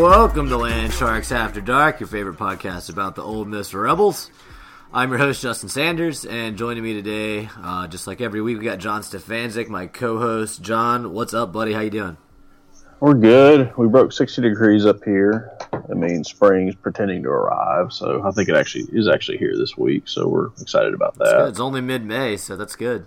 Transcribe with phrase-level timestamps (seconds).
[0.00, 4.30] Welcome to Landsharks After Dark, your favorite podcast about the Ole Miss Rebels.
[4.94, 8.64] I'm your host, Justin Sanders, and joining me today, uh, just like every week, we
[8.64, 10.62] got John Stefanczyk, my co-host.
[10.62, 11.74] John, what's up, buddy?
[11.74, 12.16] How you doing?
[13.00, 13.76] We're good.
[13.76, 15.52] We broke 60 degrees up here.
[15.70, 19.76] I mean, spring's pretending to arrive, so I think it actually is actually here this
[19.76, 20.08] week.
[20.08, 21.48] So we're excited about that.
[21.48, 23.04] It's only mid-May, so that's good.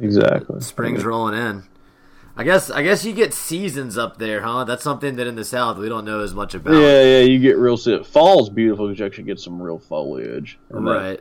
[0.00, 0.62] Exactly.
[0.62, 1.64] Spring's rolling in.
[2.36, 4.64] I guess I guess you get seasons up there, huh?
[4.64, 6.74] That's something that in the South we don't know as much about.
[6.74, 7.76] Yeah, yeah, you get real.
[7.76, 10.58] Fall's beautiful because you actually get some real foliage.
[10.70, 11.20] Right.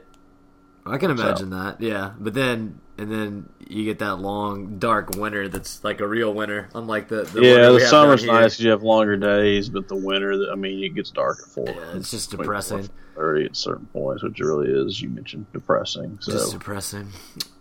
[0.85, 1.57] I can imagine so.
[1.57, 1.81] that.
[1.81, 6.33] Yeah, but then and then you get that long dark winter that's like a real
[6.33, 7.69] winter, unlike the, the yeah.
[7.69, 11.09] The summer's nice because you have longer days, but the winter, I mean, it gets
[11.09, 11.65] dark at four.
[11.67, 12.89] Yeah, it's just depressing.
[13.15, 15.01] Thirty at certain points, which really is.
[15.01, 16.17] You mentioned depressing.
[16.21, 16.31] So.
[16.31, 17.09] Just depressing.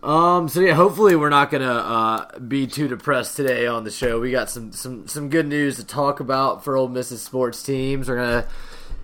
[0.03, 0.47] Um.
[0.47, 4.19] So yeah, hopefully we're not gonna uh, be too depressed today on the show.
[4.19, 8.09] We got some some some good news to talk about for Ole Miss's sports teams.
[8.09, 8.47] We're gonna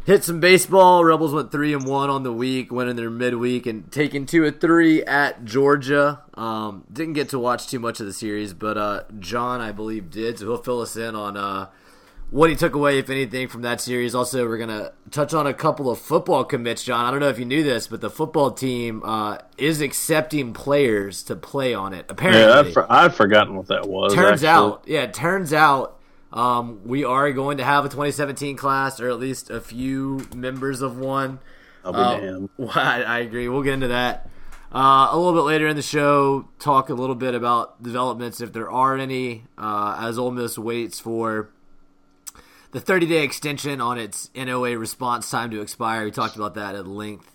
[0.08, 1.03] hit some baseball.
[1.03, 4.52] Rebels went three and one on the week, winning their midweek and taking two or
[4.52, 6.22] three at Georgia.
[6.33, 10.09] Um, didn't get to watch too much of the series, but uh, John, I believe,
[10.09, 10.39] did.
[10.39, 11.67] So he'll fill us in on uh,
[12.31, 14.16] what he took away, if anything, from that series.
[14.16, 17.05] Also, we're gonna touch on a couple of football commits, John.
[17.05, 21.21] I don't know if you knew this, but the football team uh, is accepting players
[21.23, 22.05] to play on it.
[22.08, 24.14] Apparently, yeah, I'd, for- I'd forgotten what that was.
[24.14, 24.47] Turns actually.
[24.47, 25.97] out, yeah, it turns out
[26.38, 30.81] um, we are going to have a 2017 class, or at least a few members
[30.81, 31.39] of one.
[31.83, 32.49] I'll be uh, damned.
[32.75, 33.49] I, I, agree.
[33.49, 34.30] We'll get into that
[34.71, 36.47] uh, a little bit later in the show.
[36.59, 40.99] Talk a little bit about developments, if there are any, uh, as Ole Miss waits
[40.99, 41.49] for
[42.71, 46.05] the 30 day extension on its NOA response time to expire.
[46.05, 47.33] We talked about that at length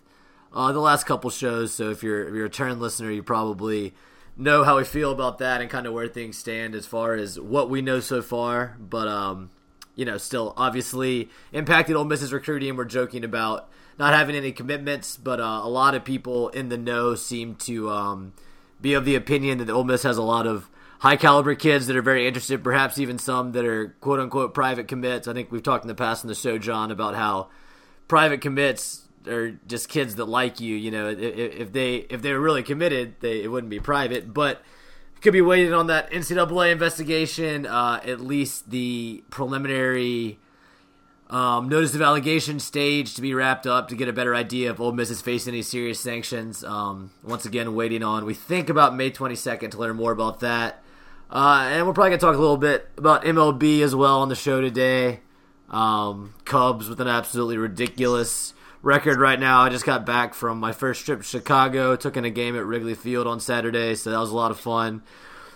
[0.55, 1.73] uh, the last couple shows.
[1.73, 3.95] So if you're if you're a return listener, you probably
[4.37, 7.39] know how we feel about that and kind of where things stand as far as
[7.39, 8.77] what we know so far.
[8.79, 9.51] But um,
[9.95, 12.77] you know, still obviously impacted Ole Miss's recruiting.
[12.77, 16.79] We're joking about not having any commitments, but uh, a lot of people in the
[16.79, 18.33] know seem to um,
[18.81, 20.69] be of the opinion that Ole Miss has a lot of
[21.01, 22.65] high caliber kids that are very interested.
[22.65, 25.29] Perhaps even some that are quote unquote private commits.
[25.29, 27.49] I think we've talked in the past in the show, John, about how
[28.09, 30.77] private commits or just kids that like you.
[30.77, 34.63] You know, if, they if they were really committed, they it wouldn't be private, but
[35.23, 37.65] could be waiting on that NCAA investigation.
[37.65, 40.39] Uh, at least the preliminary
[41.31, 44.81] um, notice of allegation stage to be wrapped up to get a better idea if
[44.81, 46.63] Ole Miss is facing any serious sanctions.
[46.65, 48.27] Um, once again, waiting on.
[48.27, 50.83] We think about May 22nd to learn more about that.
[51.31, 54.29] Uh, and we're probably going to talk a little bit about MLB as well on
[54.29, 55.21] the show today.
[55.71, 59.63] Um, Cubs with an absolutely ridiculous record right now.
[59.63, 61.97] I just got back from my first trip to Chicago.
[61.97, 64.61] Took in a game at Wrigley Field on Saturday, so that was a lot of
[64.61, 65.03] fun.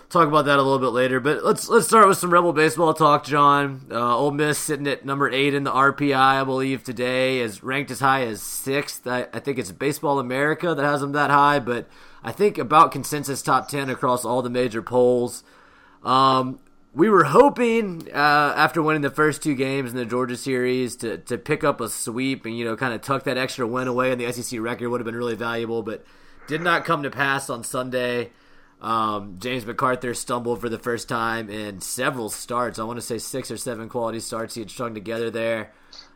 [0.09, 2.93] Talk about that a little bit later, but let's let's start with some Rebel baseball
[2.93, 3.87] talk, John.
[3.91, 7.91] Uh, Ole Miss sitting at number eight in the RPI, I believe today, is ranked
[7.91, 9.05] as high as sixth.
[9.05, 11.89] I, I think it's Baseball America that has them that high, but
[12.23, 15.43] I think about consensus top ten across all the major polls.
[16.05, 16.59] Um,
[16.97, 21.19] we were hoping uh, after winning the first two games in the Georgia series to,
[21.19, 24.11] to pick up a sweep and you know kind of tuck that extra win away
[24.11, 26.03] and the SEC record would have been really valuable, but
[26.47, 28.31] did not come to pass on Sunday.
[28.81, 32.79] Um, James McArthur stumbled for the first time in several starts.
[32.79, 35.73] I want to say six or seven quality starts he had strung together there.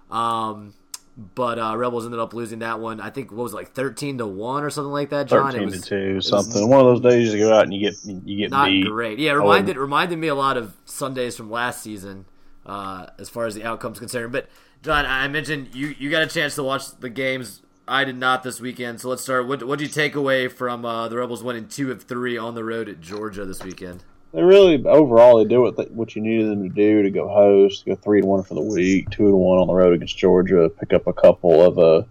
[0.10, 0.74] Um,
[1.18, 3.02] but uh, Rebels ended up losing that one.
[3.02, 5.28] I think what was it, like thirteen to one or something like that.
[5.28, 6.70] John, thirteen was, to two, something.
[6.70, 7.96] One of those days you go out and you get
[8.26, 8.88] you get not beat.
[8.88, 9.20] great.
[9.20, 12.26] Yeah, reminded reminded me a lot of Sundays from last season
[12.66, 14.32] uh, as far as the outcomes concerned.
[14.32, 14.50] But
[14.84, 17.62] John, I mentioned you you got a chance to watch the games.
[17.88, 19.02] I did not this weekend.
[19.02, 19.48] So let's start.
[19.48, 22.56] What what did you take away from uh, the Rebels winning two of three on
[22.56, 24.04] the road at Georgia this weekend?
[24.34, 27.28] They really overall they do what they, what you needed them to do to go
[27.28, 30.18] host, go three and one for the week, two and one on the road against
[30.18, 32.08] Georgia, pick up a couple of uh,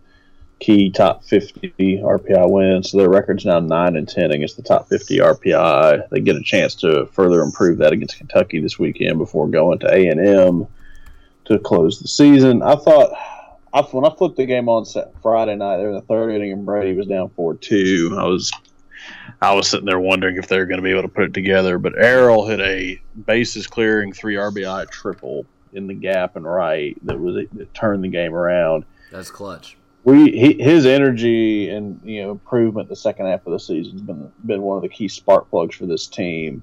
[0.59, 2.91] key top fifty RPI wins.
[2.91, 6.11] So their record's now nine and ten against the top fifty RPI.
[6.11, 9.95] They get a chance to further improve that against Kentucky this weekend before going to
[9.95, 10.67] A and M
[11.47, 12.63] to close the season.
[12.63, 13.13] I thought.
[13.73, 14.85] I, when I flipped the game on
[15.23, 18.17] Friday night, there in the third inning, and Brady was down four two.
[18.19, 18.51] I was
[19.43, 21.35] I was sitting there wondering if they were going to be able to put it
[21.35, 21.79] together.
[21.79, 27.19] But Errol hit a bases clearing three RBI triple in the gap and right that
[27.19, 28.85] was that turned the game around.
[29.11, 29.77] That's clutch.
[30.05, 34.03] We he, his energy and you know improvement the second half of the season has
[34.03, 36.63] been been one of the key spark plugs for this team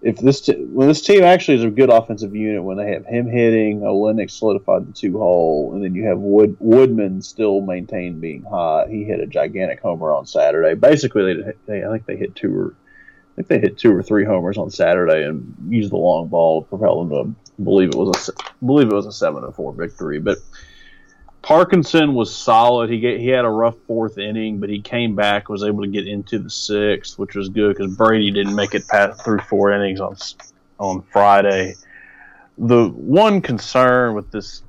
[0.00, 3.06] if this t- when this team actually is a good offensive unit when they have
[3.06, 8.20] him hitting, Olenek solidified the two hole, and then you have Wood Woodman still maintained
[8.20, 8.88] being hot.
[8.88, 10.74] He hit a gigantic homer on Saturday.
[10.74, 12.74] Basically, they, they I think they hit two or
[13.38, 16.68] think they hit two or three homers on Saturday and used the long ball to
[16.68, 20.18] propel them to believe it was a believe it was a seven and four victory.
[20.18, 20.38] But
[21.42, 22.90] Parkinson was solid.
[22.90, 25.88] He get, he had a rough fourth inning, but he came back, was able to
[25.88, 29.72] get into the sixth, which was good because Brady didn't make it past through four
[29.72, 30.16] innings on
[30.78, 31.74] on Friday.
[32.58, 34.62] The one concern with this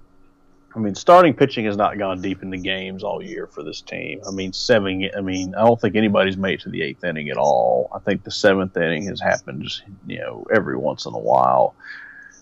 [0.75, 4.21] I mean, starting pitching has not gone deep into games all year for this team.
[4.27, 5.09] I mean, seven.
[5.17, 7.89] I mean, I don't think anybody's made to the eighth inning at all.
[7.93, 11.75] I think the seventh inning has happened just you know every once in a while.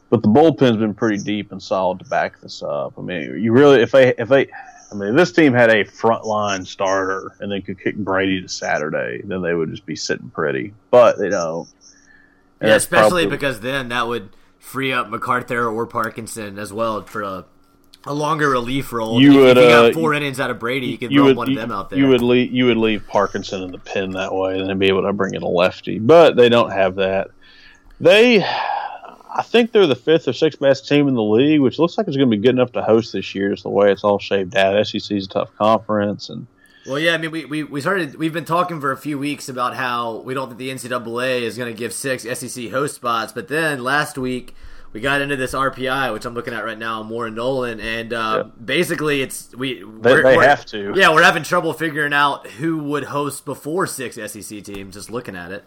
[0.09, 2.93] But the bullpen's been pretty deep and solid to back this up.
[2.97, 4.47] I mean, you really if they if they
[4.91, 8.47] I mean, if this team had a frontline starter and they could kick Brady to
[8.47, 10.73] Saturday, then they would just be sitting pretty.
[10.91, 11.67] But they don't.
[12.61, 17.01] And yeah, especially probably, because then that would free up McArthur or Parkinson as well
[17.03, 17.45] for a
[18.05, 19.21] a longer relief role.
[19.21, 21.25] You if, would you got uh, four innings out of Brady, you could you throw
[21.25, 21.99] would, one of them out there.
[21.99, 24.87] You would leave you would leave Parkinson in the pen that way, and then be
[24.87, 25.99] able to bring in a lefty.
[25.99, 27.29] But they don't have that.
[27.99, 28.45] They,
[29.37, 32.07] I think they're the fifth or sixth best team in the league, which looks like
[32.07, 33.51] it's going to be good enough to host this year.
[33.51, 34.85] Just the way it's all shaped out.
[34.85, 36.47] SEC's a tough conference, and
[36.87, 39.49] well, yeah, I mean, we, we, we started, we've been talking for a few weeks
[39.49, 43.33] about how we don't think the NCAA is going to give six SEC host spots,
[43.33, 44.55] but then last week
[44.93, 48.43] we got into this RPI, which I'm looking at right now, Warren Nolan, and uh,
[48.45, 48.51] yeah.
[48.63, 50.93] basically it's we they, they have to.
[50.95, 54.95] Yeah, we're having trouble figuring out who would host before six SEC teams.
[54.95, 55.65] Just looking at it.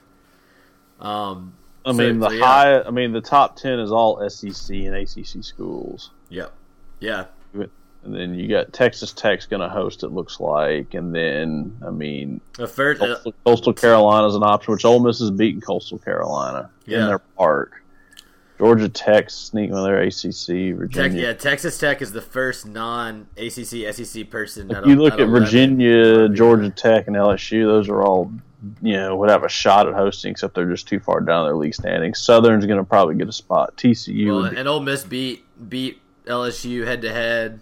[0.99, 2.44] Um, I so, mean the so, yeah.
[2.44, 2.82] high.
[2.82, 6.11] I mean the top ten is all SEC and ACC schools.
[6.29, 6.53] Yep.
[7.00, 7.25] Yeah.
[8.03, 10.05] And then you got Texas Tech's going to host.
[10.05, 14.43] It looks like, and then I mean, a fair, Coastal, uh, Coastal Carolina is an
[14.43, 17.00] option, which Ole Miss has beaten Coastal Carolina yeah.
[17.00, 17.83] in their park.
[18.56, 20.76] Georgia Tech sneaking with their ACC.
[20.76, 20.88] Virginia.
[20.88, 24.71] Tech, yeah, Texas Tech is the first non ACC SEC person.
[24.71, 28.33] If you look at Virginia, Georgia Tech, and LSU, those are all
[28.83, 31.57] you know would have a shot at hosting, except they're just too far down their
[31.57, 32.21] league standings.
[32.21, 33.77] Southern's going to probably get a spot.
[33.77, 37.61] TCU well, and Ole Miss beat beat LSU head to head.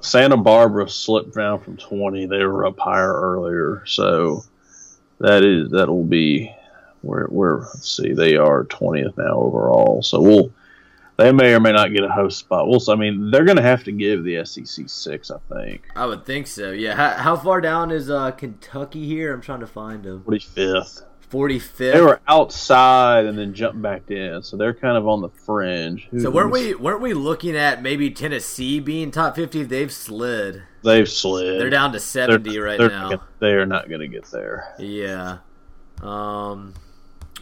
[0.00, 2.26] Santa Barbara slipped down from twenty.
[2.26, 4.44] They were up higher earlier, so
[5.20, 6.54] that is that will be
[7.04, 10.02] we're, we're let's see, they are 20th now overall.
[10.02, 10.52] So we'll
[11.16, 12.66] they may or may not get a host spot.
[12.68, 12.82] We'll.
[12.88, 15.30] I mean, they're going to have to give the SEC six.
[15.30, 15.82] I think.
[15.94, 16.72] I would think so.
[16.72, 16.94] Yeah.
[16.94, 19.32] How, how far down is uh, Kentucky here?
[19.32, 20.24] I'm trying to find them.
[20.24, 21.04] Forty fifth.
[21.28, 21.94] Forty fifth.
[21.94, 26.06] They were outside and then jumped back in, so they're kind of on the fringe.
[26.10, 29.62] Who so weren't we weren't we looking at maybe Tennessee being top fifty?
[29.62, 30.62] They've slid.
[30.82, 31.60] They've slid.
[31.60, 33.22] They're down to seventy they're, right they're now.
[33.38, 34.74] they are not going to get there.
[34.78, 35.38] Yeah.
[36.02, 36.74] Um.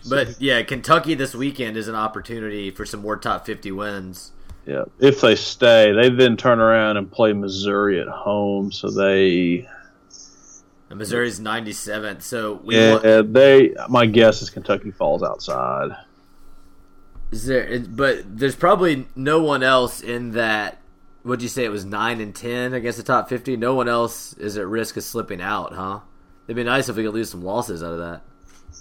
[0.08, 4.32] But yeah, Kentucky this weekend is an opportunity for some more top 50 wins.
[4.66, 8.70] Yeah, if they stay, they then turn around and play Missouri at home.
[8.70, 9.68] So they.
[10.88, 12.22] And Missouri's 97th.
[12.22, 13.32] So we yeah, want...
[13.32, 13.74] they.
[13.88, 15.96] My guess is Kentucky falls outside.
[17.32, 17.80] Is there?
[17.80, 20.78] But there's probably no one else in that.
[21.24, 23.56] Would you say it was nine and ten against the top 50?
[23.56, 26.00] No one else is at risk of slipping out, huh?
[26.46, 28.22] It'd be nice if we could lose some losses out of that.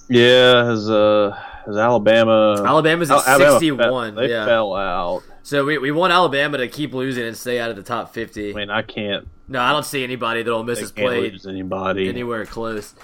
[0.09, 1.31] Yeah, has uh
[1.65, 4.15] has Alabama Alabama's at Alabama sixty one.
[4.15, 4.45] They yeah.
[4.45, 5.23] fell out.
[5.43, 8.51] So we, we want Alabama to keep losing and stay out of the top fifty.
[8.51, 9.27] I mean, I can't.
[9.47, 12.95] No, I don't see anybody that Ole Miss has played anybody anywhere close.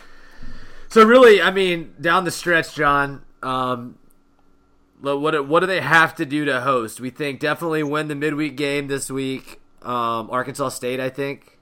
[0.89, 3.23] So really, I mean, down the stretch, John.
[3.43, 3.97] Um,
[5.01, 6.99] what what do they have to do to host?
[6.99, 9.59] We think definitely win the midweek game this week.
[9.81, 11.56] Um, Arkansas State, I think.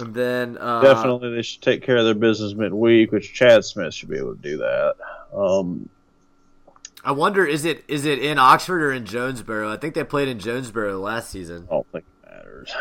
[0.00, 3.94] And then uh, definitely they should take care of their business midweek, which Chad Smith
[3.94, 4.94] should be able to do that.
[5.34, 5.88] Um,
[7.04, 9.72] I wonder is it is it in Oxford or in Jonesboro?
[9.72, 11.66] I think they played in Jonesboro last season.
[11.70, 12.72] I don't think it matters.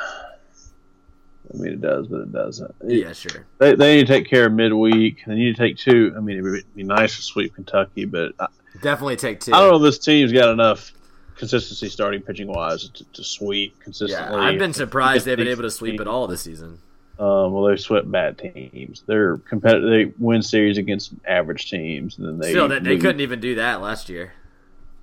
[1.53, 2.75] I mean, it does, but it doesn't.
[2.85, 3.45] Yeah, sure.
[3.57, 5.23] They, they need to take care of midweek.
[5.25, 6.13] They need to take two.
[6.15, 8.47] I mean, it would be nice to sweep Kentucky, but I,
[8.81, 9.53] definitely take two.
[9.53, 10.91] I don't know if this team's got enough
[11.37, 14.37] consistency starting pitching wise to, to sweep consistently.
[14.37, 16.79] Yeah, I've been surprised they've been able to sweep at all this season.
[17.19, 19.03] Um, well, they swept bad teams.
[19.07, 19.89] They're competitive.
[19.89, 23.55] They win series against average teams, and then they still they, they couldn't even do
[23.55, 24.33] that last year.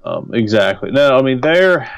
[0.04, 0.90] Um, exactly.
[0.92, 1.90] No, I mean they're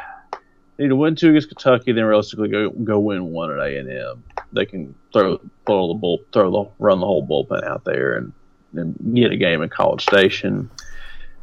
[0.76, 3.78] they need to win two against Kentucky, then realistically go go win one at A
[3.78, 4.24] and M.
[4.52, 8.32] They can throw throw the bull throw the run the whole bullpen out there and
[8.74, 10.70] and get a game in College Station.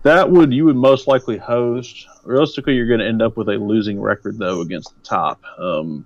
[0.03, 2.07] That would you would most likely host.
[2.23, 5.41] Realistically, you're going to end up with a losing record though against the top.
[5.57, 6.05] Um,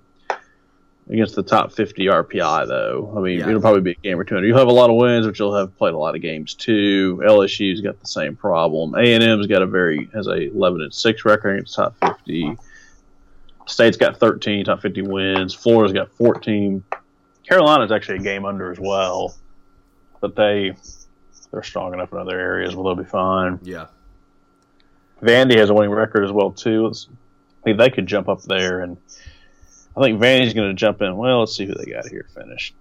[1.10, 3.14] against the top 50 RPI, though.
[3.16, 3.50] I mean, yeah.
[3.50, 4.42] it'll probably be a game or two.
[4.44, 7.22] You'll have a lot of wins, but you'll have played a lot of games too.
[7.26, 8.96] LSU's got the same problem.
[8.96, 12.58] A and M's got a very has a 11 and six record against top 50.
[13.68, 15.54] State's got 13 top 50 wins.
[15.54, 16.84] Florida's got 14.
[17.48, 19.36] Carolina's actually a game under as well,
[20.20, 20.74] but they
[21.52, 23.60] they're strong enough in other areas, well, they'll be fine.
[23.64, 23.88] Yeah.
[25.22, 26.88] Vandy has a winning record as well too.
[26.88, 27.08] It's,
[27.66, 28.98] I mean, they could jump up there, and
[29.98, 31.18] I think Vandy's going to jump in.
[31.18, 32.75] Well, let's see who they got here finished.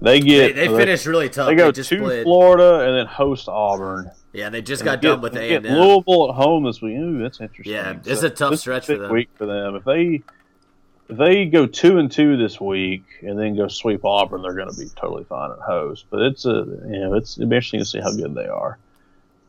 [0.00, 1.48] They They, get they finished really tough.
[1.48, 2.22] They go just to played.
[2.24, 4.10] Florida and then host Auburn.
[4.32, 5.78] Yeah, they just And got they done get- with they A and M.
[5.78, 6.96] Louisville at home this week.
[6.96, 7.72] Ooh, that's interesting.
[7.74, 9.12] Yeah, it's a tough stretch for them.
[9.12, 9.76] Week for them.
[9.76, 10.22] If they
[11.08, 14.70] if they go two and two this week and then go sweep Auburn, they're going
[14.70, 16.06] to be totally fine at host.
[16.10, 18.78] But it's a you know it's it'll be interesting to see how good they are.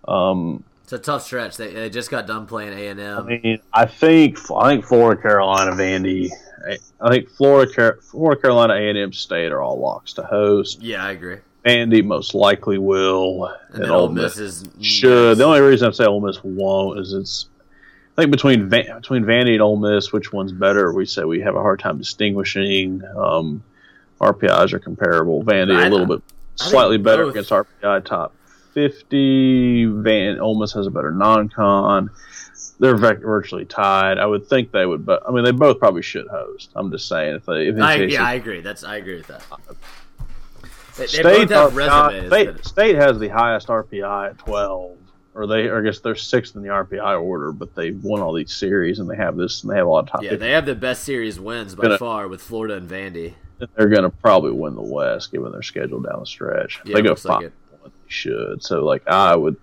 [0.08, 1.58] Um, It's a tough stretch.
[1.58, 5.20] They, they just got done playing A and I mean, I think I think Florida,
[5.22, 6.30] Carolina, Vandy.
[7.02, 10.82] I- think Florida, Car- Florida, Carolina, A and M State are all locks to host.
[10.82, 11.38] Yeah, I agree.
[11.66, 15.38] Vandy most likely will, And then Ole Miss is should.
[15.40, 17.48] The only reason I say Ole Miss won't is it's.
[18.18, 20.94] I think between Van, between Vandy and Ole Miss, which one's better?
[20.94, 23.02] We say we have a hard time distinguishing.
[23.18, 23.64] Um,
[24.22, 25.44] RPIs are comparable.
[25.44, 26.22] Vandy I- a little bit
[26.56, 28.34] slightly better both- against RPI top
[28.74, 29.86] fifty.
[29.86, 32.10] Van Ole Miss has a better non-con.
[32.80, 34.18] They're virtually tied.
[34.18, 36.72] I would think they would, but I mean they both probably should host.
[36.76, 38.62] I'm just saying if they if I, yeah, I agree.
[38.62, 39.44] That's I agree with that.
[40.98, 42.28] They, they State, both have RPI resumes.
[42.28, 44.98] State, State has the highest RPI at 12,
[45.34, 48.34] or they, or I guess they're sixth in the RPI order, but they've won all
[48.34, 50.24] these series and they have this, and they have a lot of top.
[50.24, 53.34] yeah, they have the best series wins by Gonna- far with Florida and Vandy.
[53.76, 56.82] They're going to probably win the West given their schedule down the stretch.
[56.84, 57.54] Yeah, they go like five, it.
[57.80, 58.62] one, they should.
[58.62, 59.56] So like I would,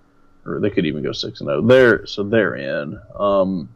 [0.47, 1.63] or they could even go six and zero.
[1.63, 2.99] They're so they're in.
[3.19, 3.69] Um,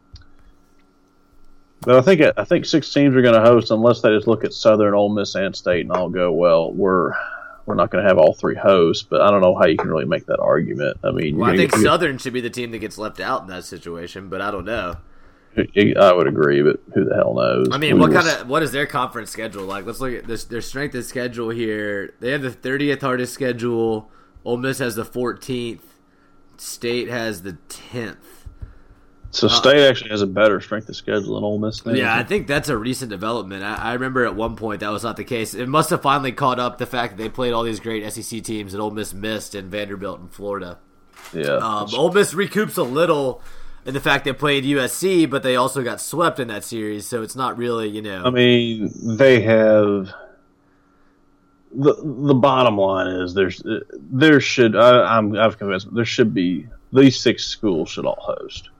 [1.80, 4.44] but I think I think six teams are going to host unless they just look
[4.44, 6.32] at Southern, Ole Miss, and State, and I'll go.
[6.32, 7.12] Well, we're
[7.66, 9.90] we're not going to have all three hosts, but I don't know how you can
[9.90, 10.98] really make that argument.
[11.02, 13.42] I mean, Well, I think get- Southern should be the team that gets left out
[13.42, 14.96] in that situation, but I don't know.
[15.58, 17.68] I would agree, but who the hell knows?
[17.72, 19.86] I mean, We what kind of what is their conference schedule like?
[19.86, 20.44] Let's look at this.
[20.44, 22.12] Their strength of schedule here.
[22.20, 24.10] They have the 30th hardest schedule.
[24.44, 25.80] Ole Miss has the 14th.
[26.60, 28.16] State has the 10th.
[29.30, 31.82] So State actually has a better strength of schedule than Ole Miss.
[31.84, 33.64] Yeah, I think that's a recent development.
[33.64, 35.52] I, I remember at one point that was not the case.
[35.52, 38.42] It must have finally caught up the fact that they played all these great SEC
[38.42, 40.78] teams that Ole Miss missed in Vanderbilt and Florida.
[41.34, 41.56] yeah.
[41.56, 43.42] Um, Ole Miss recoups a little
[43.84, 47.22] in the fact they played USC, but they also got swept in that series, so
[47.22, 48.22] it's not really you know.
[48.24, 50.14] I mean, they have
[51.78, 51.94] the
[52.26, 57.20] the bottom line is there's there should I, I'm I've convinced there should be these
[57.20, 58.70] six schools should all host,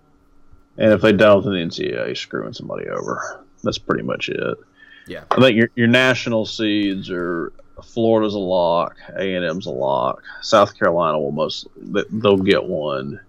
[0.79, 3.45] and if they don't, then the NCAA is screwing somebody over.
[3.62, 4.59] That's pretty much it.
[5.07, 7.53] yeah, I think your your national seeds are
[7.85, 13.21] Florida's a lock, A and M's a lock, South Carolina will most they'll get one,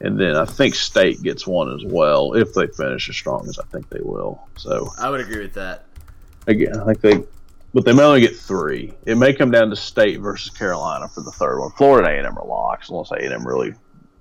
[0.00, 3.58] and then I think State gets one as well if they finish as strong as
[3.58, 4.46] I think they will.
[4.56, 5.86] So I would agree with that.
[6.46, 7.24] again, I think they,
[7.74, 8.94] but they may only get three.
[9.04, 11.70] It may come down to State versus Carolina for the third one.
[11.72, 13.74] Florida A and M are locks unless A and M really.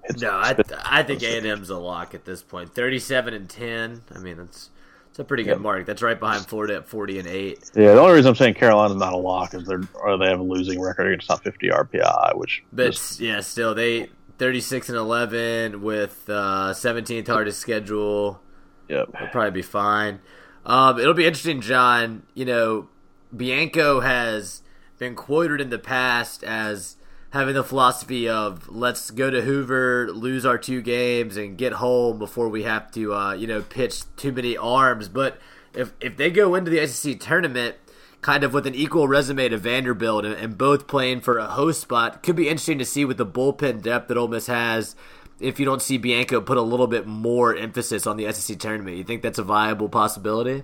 [0.03, 2.73] hits No, I I think A and M's a lock at this point.
[2.75, 4.01] Thirty-seven and ten.
[4.13, 4.69] I mean, that's
[5.09, 5.85] it's a pretty good mark.
[5.85, 7.69] That's right behind Florida at forty and eight.
[7.75, 10.39] Yeah, the only reason I'm saying Carolina's not a lock is they're or they have
[10.39, 14.97] a losing record against top 50 RPI, which But just- yeah, still they thirty-six and
[14.97, 18.41] eleven with uh, seventeenth hardest schedule.
[18.89, 19.09] yep.
[19.13, 20.19] It'll probably be fine.
[20.65, 22.23] Um, it'll be interesting, John.
[22.33, 22.89] You know,
[23.35, 24.61] Bianco has
[24.99, 26.97] been quoted in the past as
[27.31, 32.19] having the philosophy of let's go to Hoover, lose our two games, and get home
[32.19, 35.09] before we have to, uh, you know, pitch too many arms.
[35.09, 35.39] But
[35.73, 37.75] if if they go into the SEC tournament
[38.21, 41.81] kind of with an equal resume to Vanderbilt and, and both playing for a host
[41.81, 44.95] spot, could be interesting to see with the bullpen depth that Ole Miss has.
[45.39, 48.95] If you don't see Bianco put a little bit more emphasis on the SEC tournament,
[48.95, 50.63] you think that's a viable possibility?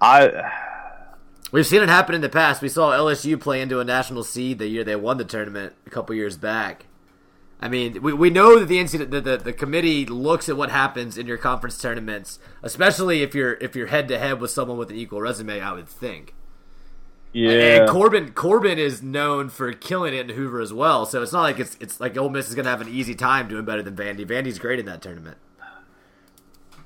[0.00, 0.50] I
[1.54, 2.62] We've seen it happen in the past.
[2.62, 5.90] We saw LSU play into a national seed the year they won the tournament a
[5.90, 6.86] couple years back.
[7.60, 10.72] I mean, we, we know that the, NCAA, the, the the committee looks at what
[10.72, 14.78] happens in your conference tournaments, especially if you're if you're head to head with someone
[14.78, 15.60] with an equal resume.
[15.60, 16.34] I would think.
[17.50, 17.82] yeah.
[17.82, 21.06] And Corbin Corbin is known for killing it in Hoover as well.
[21.06, 23.14] So it's not like it's it's like Ole Miss is going to have an easy
[23.14, 24.26] time doing better than Vandy.
[24.26, 25.38] Vandy's great in that tournament.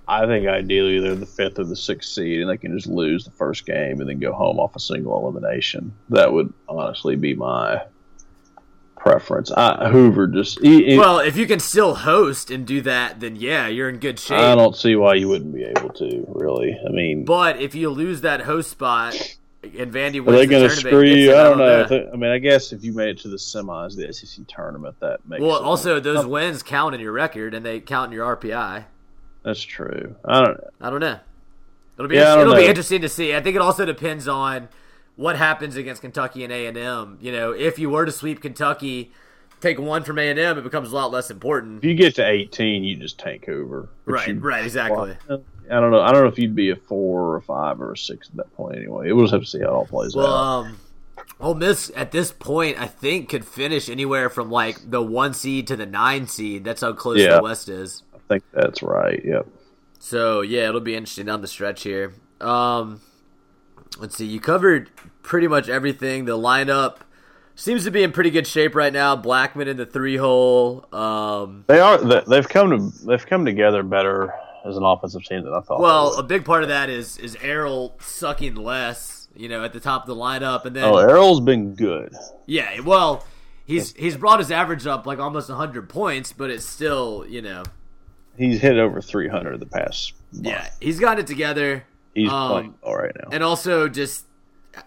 [0.09, 3.25] I think ideally they're the fifth or the sixth seed, and they can just lose
[3.27, 5.93] the first game and then go home off a single elimination.
[6.09, 7.83] That would honestly be my
[8.97, 9.51] preference.
[9.51, 10.61] I, Hoover just.
[10.61, 13.99] He, he- Well, if you can still host and do that, then yeah, you're in
[13.99, 14.39] good shape.
[14.39, 16.25] I don't see why you wouldn't be able to.
[16.29, 19.15] Really, I mean, But if you lose that host spot
[19.63, 21.35] and Vandy wins are they the going to screw you?
[21.37, 22.11] I don't know.
[22.13, 25.27] I mean, I guess if you made it to the semis, the SEC tournament, that
[25.29, 25.43] makes.
[25.43, 28.85] Well, also those wins count in your record and they count in your RPI.
[29.43, 30.15] That's true.
[30.25, 30.61] I don't.
[30.81, 31.19] I don't know.
[31.99, 33.35] It'll be Yeah, it'll be interesting to see.
[33.35, 34.69] I think it also depends on
[35.17, 37.19] what happens against Kentucky and A and M.
[37.21, 39.11] You know, if you were to sweep Kentucky,
[39.61, 41.79] take one from A and M, it becomes a lot less important.
[41.79, 43.89] If you get to 18, you just tank over.
[44.05, 45.17] Right, you- right, exactly.
[45.29, 46.01] Well, I don't know.
[46.01, 48.37] I don't know if you'd be a four or a five or a six at
[48.37, 48.77] that point.
[48.77, 50.65] Anyway, we'll just have to see how it all plays Well, out.
[50.67, 50.79] um,
[51.41, 55.67] Ole Miss at this point, I think, could finish anywhere from like the one seed
[55.67, 56.65] to the nine seed.
[56.65, 57.37] That's how close Yeah.
[57.37, 58.03] the West is.
[58.31, 59.21] I think that's right.
[59.25, 59.47] Yep.
[59.99, 62.13] So yeah, it'll be interesting down the stretch here.
[62.41, 63.01] Um,
[63.99, 64.27] let's see.
[64.27, 64.91] You covered
[65.23, 66.25] pretty much everything.
[66.27, 66.99] The lineup
[67.55, 69.17] seems to be in pretty good shape right now.
[69.17, 70.87] Blackman in the three hole.
[70.95, 71.99] Um, They are.
[71.99, 73.07] they- They've come to.
[73.07, 74.33] They've come together better
[74.65, 75.81] as an offensive team than I thought.
[75.81, 79.15] well, a big part of that is is Errol sucking less.
[79.35, 82.13] You know, at the top of the lineup, and then oh, Errol's been good.
[82.47, 83.25] yeah, well,
[83.65, 87.63] he's he's brought his average up like almost hundred points, but it's still you know
[88.39, 90.15] He's hit over 300 the past.
[90.33, 90.47] Month.
[90.47, 91.85] yeah he's got it together.
[92.15, 93.31] he's um, playing all right now.
[93.33, 94.25] And also, just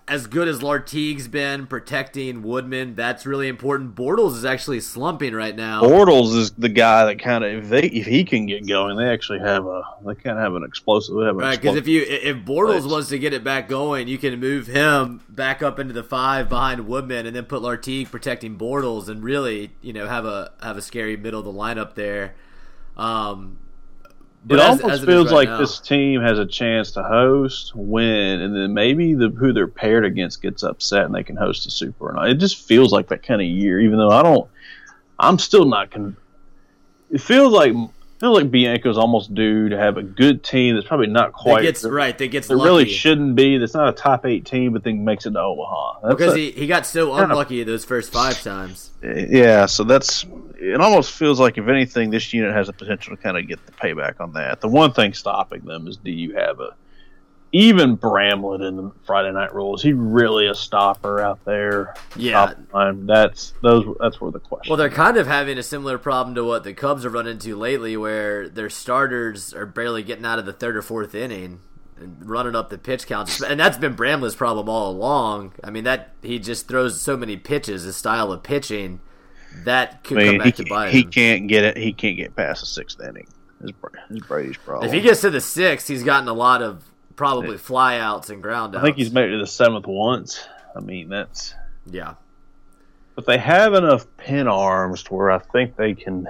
[0.08, 3.96] as good as Lartigue's been protecting Woodman, that's really important.
[3.96, 5.82] Bortles is actually slumping right now.
[5.82, 9.10] Bortles is the guy that kind of if they if he can get going, they
[9.10, 11.16] actually have a they kind of have an explosive.
[11.18, 12.92] Have an Right, because if you if Bortles Place.
[12.92, 16.50] was to get it back going, you can move him back up into the five
[16.50, 20.78] behind Woodman, and then put Lartigue protecting Bortles, and really, you know, have a have
[20.78, 22.36] a scary middle of the lineup there.
[23.02, 23.58] Um,
[24.50, 27.04] It as- almost as is feels right like now- this team has a chance to
[27.04, 31.36] host, win, and then maybe the who they're paired against gets upset and they can
[31.36, 32.16] host a super.
[32.16, 33.80] And it just feels like that kind of year.
[33.80, 34.48] Even though I don't,
[35.20, 35.92] I'm still not.
[35.92, 36.16] Con-
[37.12, 37.74] it feels like
[38.22, 41.62] feel like Bianco's almost due to have a good team that's probably not that quite.
[41.64, 42.18] gets right.
[42.18, 42.66] That gets It lucky.
[42.70, 43.58] really shouldn't be.
[43.58, 46.00] That's not a top eight team, but then makes it to Omaha.
[46.04, 48.92] That's because a- he, he got so Kind of- unlucky those first five times.
[49.04, 50.26] Yeah, so that's
[50.60, 50.80] it.
[50.80, 53.72] Almost feels like if anything, this unit has the potential to kind of get the
[53.74, 54.62] payback on that.
[54.62, 56.76] The one thing stopping them is do you have a
[57.52, 59.82] even Bramlett in the Friday night rules?
[59.82, 61.96] Is he really a stopper out there?
[62.16, 62.54] Yeah.
[62.70, 62.96] Stop?
[63.02, 63.96] That's those.
[64.00, 64.72] That's where the question.
[64.72, 67.56] Well, they're kind of having a similar problem to what the Cubs have run into
[67.56, 71.60] lately, where their starters are barely getting out of the third or fourth inning
[71.98, 75.54] and running up the pitch counts, and that's been Bramlett's problem all along.
[75.64, 79.02] I mean, that he just throws so many pitches, his style of pitching,
[79.66, 80.92] that could I come back he, to bite him.
[80.94, 81.78] he can't get it.
[81.78, 83.28] He can't get past the sixth inning.
[83.62, 83.72] Is
[84.10, 84.88] is Brady's problem?
[84.88, 86.84] If he gets to the sixth, he's gotten a lot of
[87.22, 88.82] probably flyouts and ground outs.
[88.82, 90.44] I think he's made it to the seventh once.
[90.76, 91.54] I mean, that's.
[91.86, 92.16] yeah.
[93.14, 96.28] but they have enough pin arms to where I think they can.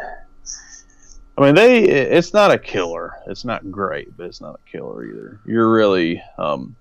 [1.38, 3.14] I mean, they it's not a killer.
[3.28, 5.40] It's not great, but it's not a killer either.
[5.46, 6.76] You're really, um,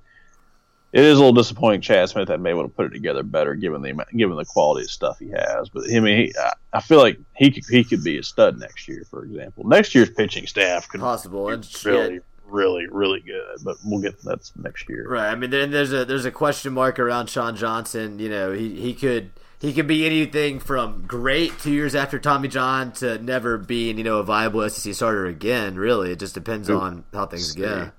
[0.93, 1.81] it is a little disappointing.
[1.81, 4.87] Chad Smith had been able to put it together better, given the given the quality
[4.87, 5.69] of stuff he has.
[5.69, 8.59] But I mean, he, I, I feel like he could he could be a stud
[8.59, 9.69] next year, for example.
[9.69, 11.47] Next year's pitching staff could Possible.
[11.47, 12.25] be And shit.
[12.51, 13.59] Really, really, good.
[13.63, 15.07] But we'll get that's next year.
[15.09, 15.31] Right.
[15.31, 18.19] I mean, then there's a there's a question mark around Sean Johnson.
[18.19, 22.49] You know, he he could he could be anything from great two years after Tommy
[22.49, 25.77] John to never being you know a viable SEC starter again.
[25.77, 27.91] Really, it just depends on how things go.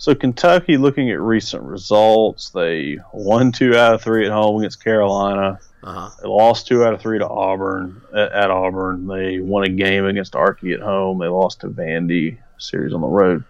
[0.00, 4.82] So Kentucky, looking at recent results, they won two out of three at home against
[4.82, 5.60] Carolina.
[5.82, 6.10] Uh huh.
[6.22, 9.06] They lost two out of three to Auburn at, at Auburn.
[9.06, 11.18] They won a game against Archie at home.
[11.18, 13.44] They lost to Vandy series on the road.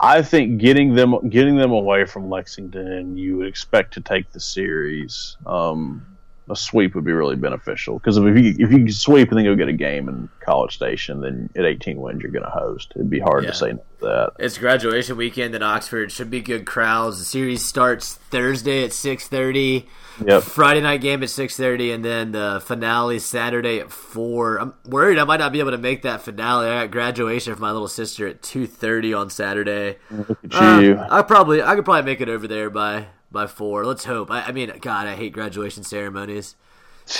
[0.00, 4.40] I think getting them getting them away from Lexington, you would expect to take the
[4.40, 5.36] series.
[5.46, 6.17] Um,
[6.50, 9.54] a sweep would be really beneficial because if you if you sweep and then go
[9.54, 12.92] get a game in College Station, then at 18 wins you're going to host.
[12.96, 13.50] It'd be hard Yeah.
[13.50, 14.32] to say no to that.
[14.38, 16.10] It's graduation weekend in Oxford.
[16.12, 17.18] Should be good crowds.
[17.18, 19.86] The series starts Thursday at six thirty.
[20.26, 20.42] Yep.
[20.42, 24.56] Friday night game at six thirty, and then the finale Saturday at four.
[24.58, 26.66] I'm worried I might not be able to make that finale.
[26.68, 29.98] I got graduation for my little sister at two thirty on Saturday.
[30.10, 30.98] Look at Uh, you.
[31.08, 33.84] I probably I could probably make it over there by by four.
[33.84, 34.30] Let's hope.
[34.30, 36.56] I, I mean, God, I hate graduation ceremonies.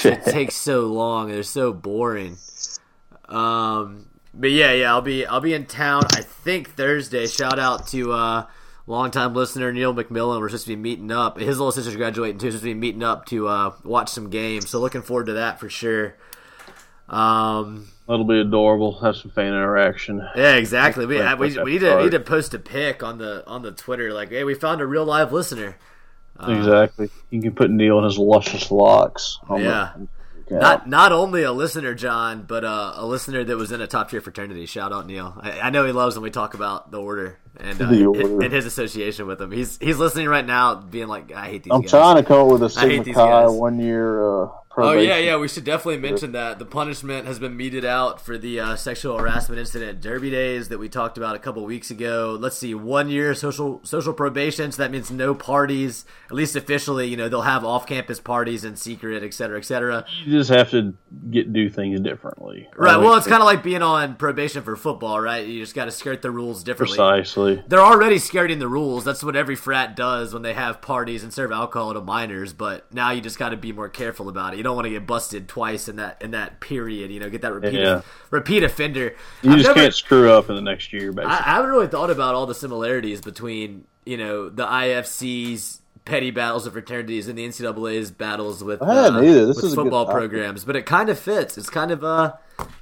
[0.05, 1.31] It takes so long.
[1.31, 2.37] They're so boring.
[3.27, 6.03] Um, but yeah, yeah, I'll be I'll be in town.
[6.13, 7.27] I think Thursday.
[7.27, 8.47] Shout out to uh,
[8.87, 10.41] longtime listener Neil McMillan.
[10.41, 11.39] We're supposed to be meeting up.
[11.39, 12.51] His little sister's graduating too.
[12.51, 14.69] Supposed to be meeting up to uh, watch some games.
[14.69, 16.17] So looking forward to that for sure.
[17.09, 19.01] Um, That'll be adorable.
[19.01, 20.27] Have some fan interaction.
[20.37, 21.07] yeah, exactly.
[21.07, 23.63] We, Like, we, we need to we need to post a pic on the on
[23.63, 25.79] the Twitter like, hey, we found a real live listener.
[26.47, 27.11] Exactly.
[27.31, 29.39] You can put Neil in his luscious locks.
[29.49, 29.93] on the- Yeah.
[30.51, 30.59] Yeah.
[30.61, 34.09] Not not only a listener, John, but uh, a listener that was in a top
[34.11, 34.65] tier fraternity.
[34.65, 35.37] Shout out Neil.
[35.43, 38.67] I, I know he loves when we talk about the order and, uh, and his
[38.67, 39.51] association with them.
[39.51, 41.91] He's he's listening right now, being like, "I hate these." I'm guys.
[41.91, 44.45] trying to come up with a Sigma Chi one year.
[44.45, 44.49] Uh,
[44.81, 45.37] Oh yeah, yeah.
[45.37, 49.19] We should definitely mention that the punishment has been meted out for the uh, sexual
[49.19, 52.37] harassment incident Derby Days that we talked about a couple weeks ago.
[52.39, 54.71] Let's see, one year social social probation.
[54.71, 57.09] So that means no parties, at least officially.
[57.09, 60.05] You know, they'll have off campus parties in secret, et cetera, et cetera.
[60.25, 60.95] You just have to
[61.29, 62.69] get do things differently.
[62.77, 62.99] Right.
[62.99, 65.45] Well, it's kind of like being on probation for football, right?
[65.45, 66.97] You just got to skirt the rules differently.
[66.97, 67.48] Precisely.
[67.57, 69.05] They're already skirting the rules.
[69.05, 72.53] That's what every frat does when they have parties and serve alcohol to minors.
[72.53, 74.57] But now you just got to be more careful about it.
[74.57, 77.11] You don't want to get busted twice in that in that period.
[77.11, 78.03] You know, get that repeat yeah.
[78.31, 79.15] repeat offender.
[79.43, 81.13] You I've just never, can't screw up in the next year.
[81.13, 85.81] Basically, I, I haven't really thought about all the similarities between you know the IFC's
[86.05, 90.87] petty battles of fraternities and the NCAA's battles with, uh, with football programs, but it
[90.87, 91.59] kind of fits.
[91.59, 92.33] It's kind of uh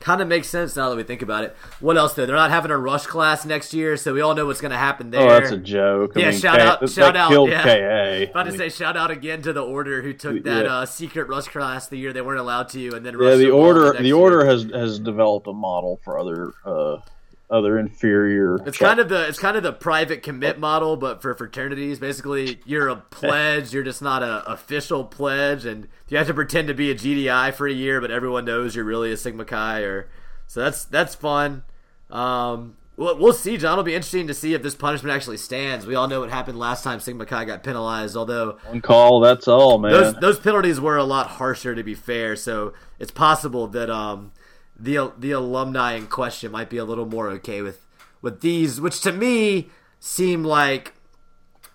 [0.01, 1.57] kind of makes sense now that we think about it.
[1.81, 2.27] What else though?
[2.27, 4.79] They're not having a rush class next year, so we all know what's going to
[4.79, 5.21] happen there.
[5.21, 6.12] Oh, that's a joke.
[6.17, 7.49] I yeah, mean, shout K- out, shout out.
[7.49, 7.62] Yeah.
[7.62, 8.31] KA.
[8.31, 10.73] About to say shout out again to the order who took that yeah.
[10.79, 13.93] uh, secret rush class the year they weren't allowed to, and then yeah, the order
[13.93, 16.53] the, the order has has developed a model for other.
[16.65, 16.99] Uh,
[17.48, 18.56] other inferior.
[18.66, 21.98] It's kind of the it's kind of the private commit model, but for fraternities.
[21.98, 23.72] Basically, you're a pledge.
[23.72, 27.54] You're just not a official pledge, and you have to pretend to be a GDI
[27.54, 29.80] for a year, but everyone knows you're really a Sigma Chi.
[29.80, 30.09] Or
[30.46, 31.62] so that's that's fun.
[32.11, 33.72] Um, we'll, we'll see, John.
[33.72, 35.87] It'll be interesting to see if this punishment actually stands.
[35.87, 38.16] We all know what happened last time Sigma Chi got penalized.
[38.16, 39.92] Although one call, that's all, man.
[39.92, 42.35] Those those penalties were a lot harsher, to be fair.
[42.35, 44.32] So it's possible that um
[44.79, 47.87] the the alumni in question might be a little more okay with
[48.23, 49.69] with these, which to me
[50.01, 50.95] seem like,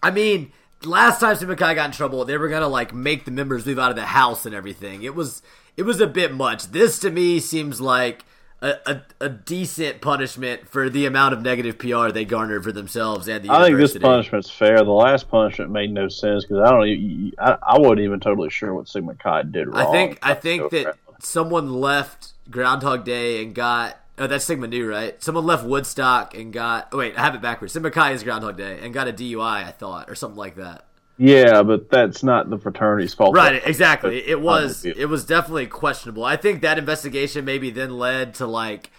[0.04, 0.52] I mean,
[0.84, 3.80] last time Sigma Chi got in trouble, they were gonna like make the members move
[3.80, 5.04] out of the house and everything.
[5.04, 5.42] It was
[5.78, 6.68] it was a bit much.
[6.68, 8.26] This to me seems like.
[8.64, 13.28] A, a, a, decent punishment for the amount of negative PR they garnered for themselves
[13.28, 13.52] and the.
[13.52, 14.78] I think this punishment's fair.
[14.78, 17.34] The last punishment made no sense because I don't.
[17.40, 19.88] I, I wasn't even totally sure what Sigma Chi did wrong.
[19.88, 24.88] I think I think that someone left Groundhog Day and got oh that's Sigma Nu
[24.88, 25.22] right?
[25.24, 27.74] Someone left Woodstock and got oh, wait I have it backwards.
[27.74, 30.86] Sigma Chi is Groundhog Day and got a DUI I thought or something like that.
[31.18, 33.36] Yeah, but that's not the fraternity's fault.
[33.36, 34.28] Right, exactly.
[34.28, 36.24] It was it was definitely questionable.
[36.24, 38.90] I think that investigation maybe then led to like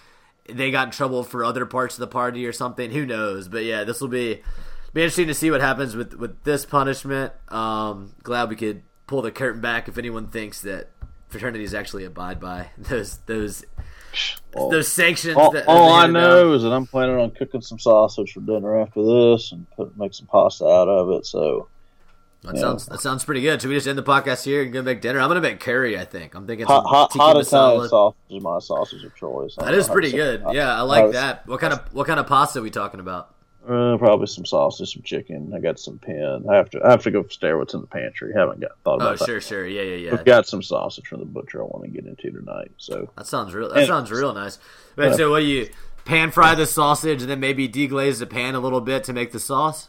[0.49, 2.93] they got in trouble for other parts of the party or something.
[2.93, 3.49] Who knows?
[3.49, 4.41] But yeah, this will be
[4.93, 7.33] be interesting to see what happens with with this punishment.
[7.49, 10.91] Um, glad we could pull the curtain back if anyone thinks that
[11.33, 13.65] fraternities actually abide by those those
[14.55, 14.71] well, oh.
[14.71, 15.37] those sanctions.
[15.37, 19.03] All, all I know is that I'm planning on cooking some sausage for dinner after
[19.03, 21.27] this and put, make some pasta out of it.
[21.27, 21.69] So
[22.43, 23.63] that sounds that sounds pretty good.
[23.63, 25.21] Should we just end the podcast here and go make dinner?
[25.21, 25.99] I'm gonna make curry.
[25.99, 29.57] I think I'm thinking hot, hot, hot Italian sausage is my sausage of choice.
[29.57, 30.43] That is pretty good.
[30.53, 31.47] Yeah, I like that.
[31.47, 33.32] What kind of what kind of pasta are we talking about?
[33.65, 35.53] Uh, probably some sausage, some chicken.
[35.55, 36.45] I got some pin.
[36.51, 36.85] I have to.
[36.85, 38.33] I have to go stare what's in the pantry.
[38.35, 39.23] haven't got thought about.
[39.23, 39.41] Oh, sure, that.
[39.43, 40.11] sure, yeah, yeah, yeah.
[40.11, 41.61] We've got some sausage from the butcher.
[41.63, 42.73] I want to get into tonight.
[42.79, 43.69] So that sounds real.
[43.69, 44.59] That and, sounds real nice.
[44.97, 45.69] Wait, so what you
[46.05, 49.31] pan fry the sausage and then maybe deglaze the pan a little bit to make
[49.31, 49.89] the sauce?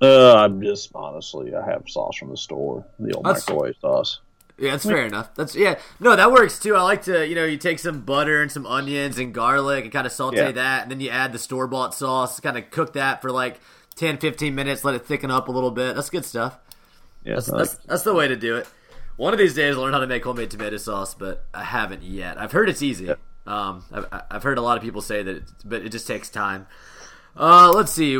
[0.00, 4.20] Uh, I'm just honestly, I have sauce from the store, the old That's, microwave sauce.
[4.58, 5.34] Yeah, that's fair enough.
[5.34, 5.78] That's yeah.
[6.00, 6.74] No, that works too.
[6.74, 9.92] I like to, you know, you take some butter and some onions and garlic and
[9.92, 10.52] kind of saute yeah.
[10.52, 13.60] that, and then you add the store bought sauce, kind of cook that for like
[13.96, 15.94] 10, 15 minutes, let it thicken up a little bit.
[15.94, 16.58] That's good stuff.
[17.22, 18.66] Yeah, that's, that's, that's the way to do it.
[19.16, 22.02] One of these days, I'll learn how to make homemade tomato sauce, but I haven't
[22.02, 22.40] yet.
[22.40, 23.06] I've heard it's easy.
[23.06, 23.14] Yeah.
[23.46, 26.66] Um, I've, I've heard a lot of people say that, but it just takes time.
[27.36, 28.10] Uh, let's see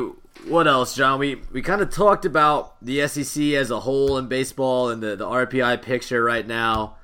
[0.46, 1.18] what else, John?
[1.18, 5.16] We we kind of talked about the SEC as a whole in baseball and the
[5.16, 6.96] the RPI picture right now.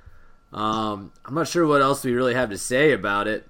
[0.53, 3.49] Um, I'm not sure what else we really have to say about it.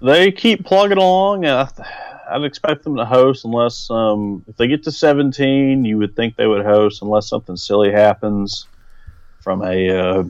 [0.00, 1.46] They keep plugging along.
[1.46, 6.36] I'd expect them to host unless um, if they get to 17, you would think
[6.36, 8.66] they would host unless something silly happens
[9.40, 10.24] from a uh,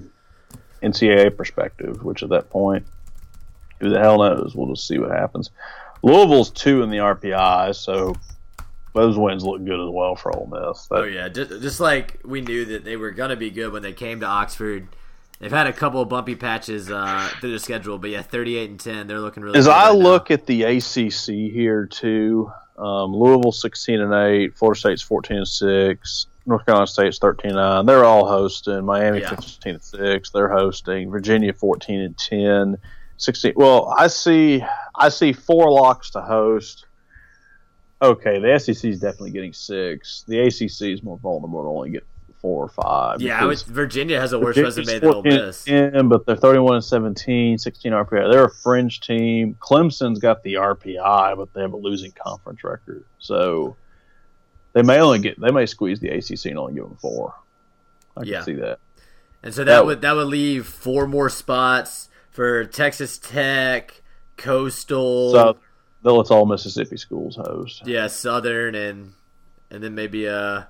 [0.83, 2.03] NCAA perspective.
[2.05, 2.87] Which at that point,
[3.81, 4.55] who the hell knows?
[4.55, 5.51] We'll just see what happens.
[6.03, 8.15] Louisville's two in the RPI, so
[8.95, 10.87] those wins look good as well for Ole Miss.
[10.87, 13.83] That, oh yeah, just, just like we knew that they were gonna be good when
[13.83, 14.89] they came to Oxford.
[15.39, 18.79] They've had a couple of bumpy patches uh, through the schedule, but yeah, thirty-eight and
[18.79, 19.59] ten, they're looking really.
[19.59, 20.35] As I right look now.
[20.35, 26.27] at the ACC here too, um, Louisville sixteen and eight, Florida State's fourteen and six,
[26.47, 27.87] North Carolina State's thirteen and nine.
[27.87, 28.85] They're all hosting.
[28.85, 29.31] Miami yeah.
[29.31, 31.11] fifteen and six, they're hosting.
[31.11, 32.79] Virginia fourteen and ten.
[33.19, 34.65] 16 well i see
[34.97, 36.87] i see four locks to host
[38.03, 42.05] okay the sec is definitely getting six the acc is more vulnerable to only get
[42.43, 43.23] four or five.
[43.23, 45.65] Yeah, would, Virginia has a worse resume than Ole Miss.
[45.65, 48.33] 10, but they're 31 and 17, 16 RPI.
[48.33, 49.57] They're a fringe team.
[49.61, 53.05] Clemson's got the RPI, but they have a losing conference record.
[53.21, 53.77] So
[54.73, 57.35] they may only get they may squeeze the ACC and only give them four.
[58.17, 58.39] I Yeah.
[58.39, 58.81] can see that.
[59.45, 64.03] And so that would that would leave four more spots for Texas Tech,
[64.37, 65.59] Coastal,
[66.03, 67.83] they'll let all Mississippi schools host.
[67.87, 69.13] yeah, Southern, and
[69.71, 70.69] and then maybe a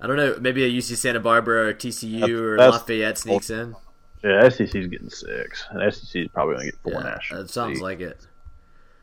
[0.00, 3.74] I don't know, maybe a UC Santa Barbara or TCU or That's- Lafayette sneaks in.
[4.22, 5.64] Yeah, SEC's getting six.
[5.70, 7.42] And SEC is probably going to get four Yeah, national.
[7.42, 8.18] that sounds like it.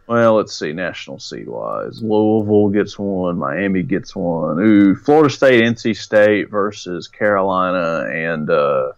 [0.07, 2.03] Well, let's see, national seed wise.
[2.03, 4.59] Louisville gets one, Miami gets one.
[4.59, 8.91] Ooh, Florida State, NC State versus Carolina and uh,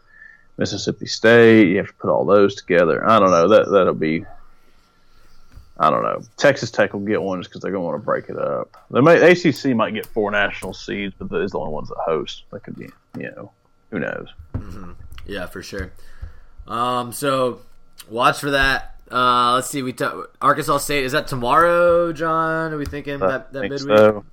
[0.58, 1.68] Mississippi State.
[1.70, 3.08] You have to put all those together.
[3.08, 3.48] I don't know.
[3.48, 4.26] That that'll be.
[5.80, 6.22] I don't know.
[6.38, 8.76] Texas Tech will get one just because they're going to want to break it up.
[8.90, 11.98] They may ACC might get four national seeds, but those are the only ones that
[12.04, 12.44] host.
[12.52, 13.52] That could be, you know,
[13.92, 14.28] who knows?
[15.26, 15.92] Yeah, for sure.
[16.68, 17.62] Um, so
[18.10, 18.96] watch for that.
[19.12, 19.82] Uh, let's see.
[19.84, 20.06] We t-
[20.42, 22.74] Arkansas State is that tomorrow, John?
[22.74, 23.98] Are we thinking that, that think midweek?
[23.98, 24.26] so.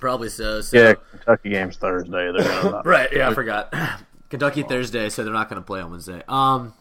[0.00, 0.60] Probably so.
[0.60, 2.32] so Yeah, Kentucky game's Thursday.
[2.32, 3.72] They're not- Right, yeah, I forgot.
[4.30, 6.22] Kentucky Thursday, so they're not going to play on Wednesday.
[6.28, 6.74] Um,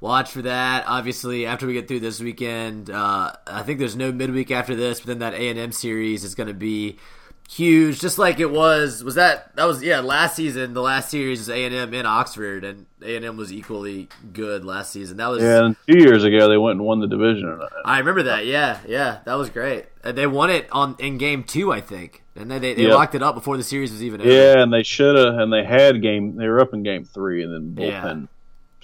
[0.00, 0.84] watch for that.
[0.86, 5.00] Obviously, after we get through this weekend, uh, I think there's no midweek after this,
[5.00, 6.98] but then that A and M series is going to be
[7.48, 9.04] huge, just like it was.
[9.04, 10.74] Was that that was yeah last season?
[10.74, 14.08] The last series was A and M in Oxford, and A and M was equally
[14.32, 15.16] good last season.
[15.18, 17.60] That was Yeah, and two years ago they went and won the division.
[17.84, 18.46] I remember that.
[18.46, 19.86] Yeah, yeah, that was great.
[20.02, 22.94] They won it on in game two, I think, and they they, they Yep.
[22.94, 24.30] locked it up before the series was even over.
[24.30, 26.36] Yeah, and they should have, and they had game.
[26.36, 28.02] They were up in game three, and then Yeah.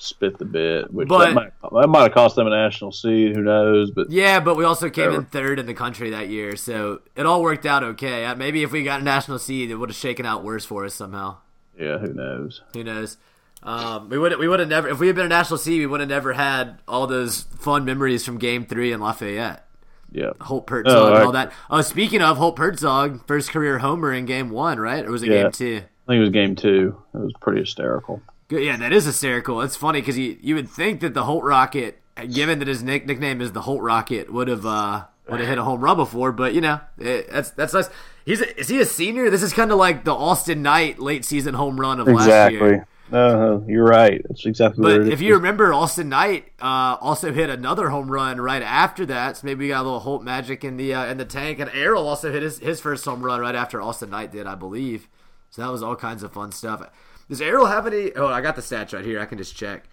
[0.05, 3.37] Spit the bit, which But- that, might, that might have cost them a national seed.
[3.37, 3.93] Who knows?
[3.93, 7.25] But Yeah, but we also came in third in the country that year, so it
[7.25, 8.25] all worked out okay.
[8.25, 10.85] Uh, Maybe if we got a national seed, it would have shaken out worse for
[10.85, 11.37] us somehow.
[11.79, 12.63] yeah, who knows?
[12.75, 13.17] Who knows?
[13.63, 15.87] Um, we would we would have never if we had been a national seed, we
[15.87, 19.65] would have never had all those fun memories from Game Three in Lafayette.
[20.11, 21.53] Yeah, Holt Perdzock Oh, and I- all that.
[21.71, 25.07] Oh, speaking of Holt Perdzock, first career homer in Game One, right?
[25.07, 25.43] Or was it Yeah.
[25.45, 25.77] Game Two?
[25.77, 26.97] I think it was game two.
[27.15, 28.21] It was pretty hysterical.
[28.59, 29.61] Yeah, that is hysterical.
[29.63, 33.07] It's funny because you you would think that the Holt Rocket, given that his nick,
[33.07, 36.33] nickname is the Holt Rocket, would have uh, would have hit a home run before.
[36.33, 37.89] But you know, it, that's that's nice.
[38.25, 39.31] He's a, is he a senior?
[39.31, 42.67] This is kind of like the Austin Knight late season home run of last year.
[42.67, 42.87] Exactly.
[43.13, 44.23] Uh, you're right.
[44.27, 48.41] That's exactly what But if you remember, Austin Knight uh, also hit another home run
[48.41, 49.37] right after that.
[49.37, 51.59] So maybe we got a little Holt magic in the uh, in the tank.
[51.59, 54.55] And Errol also hit his, his first home run right after Austin Knight did, I
[54.55, 55.09] believe.
[55.51, 56.89] So that was all kinds of fun stuff.
[57.29, 58.13] Does Errol have any?
[58.15, 59.21] Oh, I got the stats right here.
[59.21, 59.85] I can just check.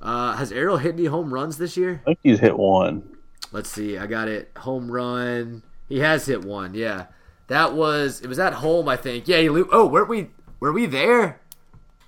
[0.00, 2.00] Uh, has Errol hit any home runs this year?
[2.02, 3.16] I think he's hit one.
[3.52, 3.98] Let's see.
[3.98, 4.50] I got it.
[4.58, 5.62] Home run.
[5.88, 6.74] He has hit one.
[6.74, 7.06] Yeah,
[7.48, 8.28] that was it.
[8.28, 9.26] Was at home, I think.
[9.28, 9.40] Yeah.
[9.40, 10.30] He, oh, weren't we?
[10.60, 11.40] Were we there?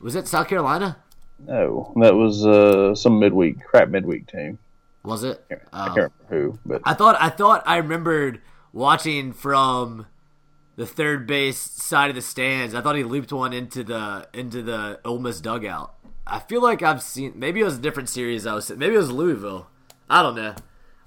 [0.00, 0.96] Was it South Carolina?
[1.46, 4.58] No, that was uh, some midweek crap midweek team.
[5.02, 5.42] Was it?
[5.72, 5.94] I Oh.
[5.94, 8.40] can't remember who, but I thought I thought I remembered
[8.72, 10.06] watching from
[10.80, 12.74] the third base side of the stands.
[12.74, 15.94] I thought he looped one into the into the Ole Miss dugout.
[16.26, 18.46] I feel like I've seen maybe it was a different series.
[18.46, 19.68] I was maybe it was Louisville.
[20.08, 20.54] I don't know.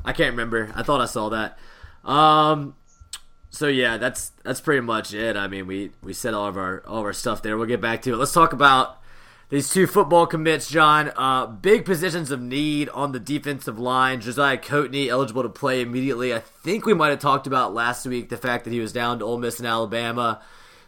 [0.05, 0.71] I can't remember.
[0.75, 1.57] I thought I saw that.
[2.07, 2.75] Um.
[3.49, 5.35] So yeah, that's that's pretty much it.
[5.35, 7.57] I mean, we we said all of our all of our stuff there.
[7.57, 8.17] We'll get back to it.
[8.17, 8.99] Let's talk about
[9.49, 11.11] these two football commits, John.
[11.15, 14.21] Uh, big positions of need on the defensive line.
[14.21, 16.33] Josiah Coatney eligible to play immediately.
[16.33, 19.19] I think we might have talked about last week the fact that he was down
[19.19, 20.41] to Ole Miss and Alabama.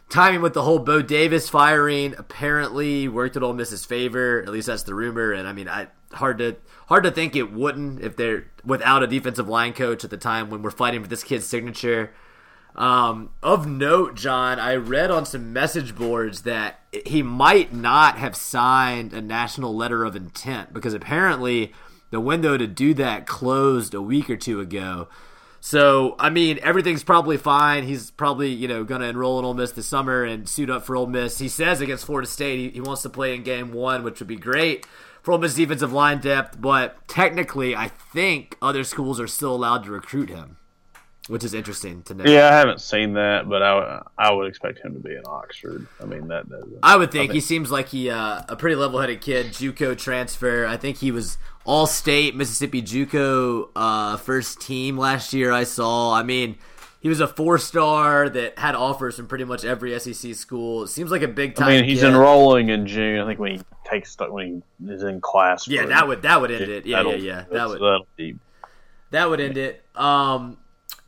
[0.08, 4.42] Timing with the whole Bo Davis firing apparently worked at Ole Miss's favor.
[4.42, 5.32] At least that's the rumor.
[5.32, 9.06] And I mean, I hard to hard to think it wouldn't if they're without a
[9.06, 12.12] defensive line coach at the time when we're fighting for this kid's signature.
[12.76, 18.36] Um, of note, John, I read on some message boards that he might not have
[18.36, 21.72] signed a national letter of intent because apparently
[22.10, 25.08] the window to do that closed a week or two ago.
[25.58, 27.84] So, I mean, everything's probably fine.
[27.84, 30.84] He's probably, you know, going to enroll in Ole Miss this summer and suit up
[30.84, 31.38] for Ole Miss.
[31.38, 34.28] He says against Florida State he, he wants to play in game one, which would
[34.28, 34.86] be great
[35.22, 36.60] for Ole Miss defensive line depth.
[36.60, 40.58] But technically, I think other schools are still allowed to recruit him,
[41.28, 42.24] which is interesting to know.
[42.24, 45.86] yeah, I haven't seen that, but I I would expect him to be in Oxford.
[46.00, 46.78] I mean that doesn't.
[46.82, 49.46] I would think he seems like he uh, a pretty level-headed kid.
[49.46, 50.66] JUCO transfer.
[50.66, 55.52] I think he was all-state Mississippi JUCO uh, first team last year.
[55.52, 56.14] I saw.
[56.14, 56.58] I mean,
[57.00, 60.84] he was a four-star that had offers from pretty much every SEC school.
[60.84, 61.68] It seems like a big time.
[61.68, 62.10] I mean, he's kid.
[62.10, 63.20] enrolling in June.
[63.20, 65.66] I think when he takes when he is in class.
[65.66, 66.86] Yeah, that would that would end it.
[66.86, 67.44] Yeah, yeah, yeah.
[67.50, 68.38] That would
[69.10, 69.84] that would end it.
[69.94, 70.58] Um,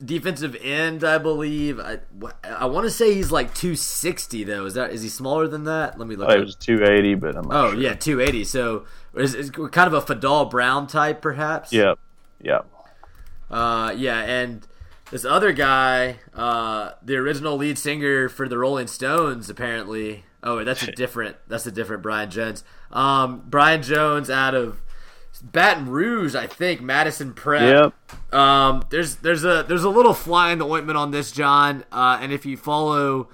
[0.04, 1.80] defensive end, I believe.
[1.80, 1.98] I,
[2.44, 4.66] I want to say he's like 260 though.
[4.66, 5.98] Is that is he smaller than that?
[5.98, 6.28] Let me look.
[6.28, 7.80] Oh, it was 280, but I'm oh sure.
[7.80, 8.44] yeah, 280.
[8.44, 8.84] So
[9.14, 11.72] is, is kind of a Fadol Brown type, perhaps.
[11.72, 11.94] Yeah,
[12.42, 12.66] Yep.
[13.50, 14.66] Uh, yeah, and
[15.10, 20.24] this other guy, uh, the original lead singer for the Rolling Stones, apparently.
[20.42, 21.36] Oh, that's a different.
[21.48, 22.62] That's a different Brian Jones.
[22.92, 24.80] Um, Brian Jones out of
[25.42, 26.80] Baton Rouge, I think.
[26.80, 27.92] Madison Prep.
[28.02, 28.34] Yep.
[28.34, 31.84] Um, there's there's a there's a little fly in the ointment on this, John.
[31.90, 33.28] Uh, and if you follow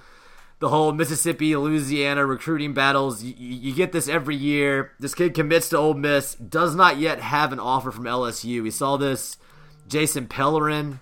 [0.59, 4.91] the whole Mississippi Louisiana recruiting battles, you, you get this every year.
[4.99, 8.63] This kid commits to Ole Miss, does not yet have an offer from LSU.
[8.63, 9.37] We saw this.
[9.87, 10.99] Jason Pellerin.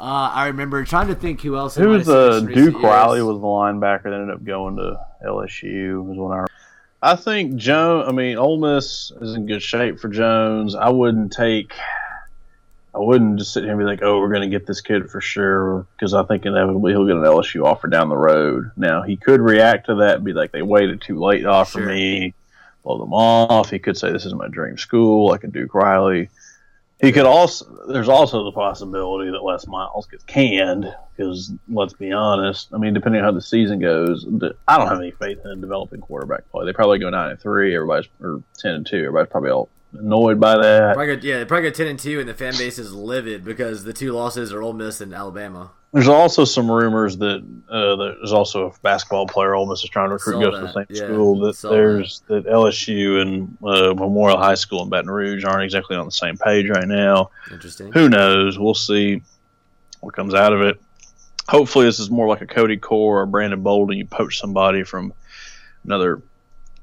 [0.00, 1.74] Uh, I remember trying to think who else.
[1.74, 6.16] Who was the Duke Riley was the linebacker that ended up going to LSU was
[6.16, 6.44] one I
[7.02, 8.06] I think Jones.
[8.08, 10.74] I mean, Ole Miss is in good shape for Jones.
[10.74, 11.72] I wouldn't take.
[12.94, 15.08] I wouldn't just sit here and be like, "Oh, we're going to get this kid
[15.08, 18.72] for sure," because I think inevitably he'll get an LSU offer down the road.
[18.76, 21.78] Now he could react to that and be like, "They waited too late to offer
[21.78, 21.86] Sure.
[21.86, 22.34] me,"
[22.82, 23.70] blow them off.
[23.70, 26.30] He could say, "This is my dream school," like a Duke Riley.
[27.00, 27.64] He could also.
[27.88, 32.68] There's also the possibility that Les Miles gets canned because let's be honest.
[32.74, 34.26] I mean, depending on how the season goes,
[34.66, 36.66] I don't have any faith in developing quarterback play.
[36.66, 37.74] They probably go nine and three.
[37.74, 38.98] Everybody's or ten and two.
[38.98, 40.94] Everybody's probably all annoyed by that.
[40.96, 43.44] Probably go, yeah, they probably go ten and two, and the fan base is livid
[43.44, 45.70] because the two losses are Ole Miss and Alabama.
[45.92, 50.10] There's also some rumors that uh, there's also a basketball player Ole Miss is trying
[50.10, 51.38] to recruit Saw goes to the same Yeah, school.
[51.40, 56.04] That there's that LSU and uh, Memorial High School in Baton Rouge aren't exactly on
[56.04, 57.30] the same page right now.
[57.50, 57.90] Interesting.
[57.92, 58.58] Who knows?
[58.58, 59.22] We'll see
[60.00, 60.78] what comes out of it.
[61.48, 63.96] Hopefully, this is more like a Cody Core or Brandon Bolden.
[63.96, 65.14] You poach somebody from
[65.84, 66.20] another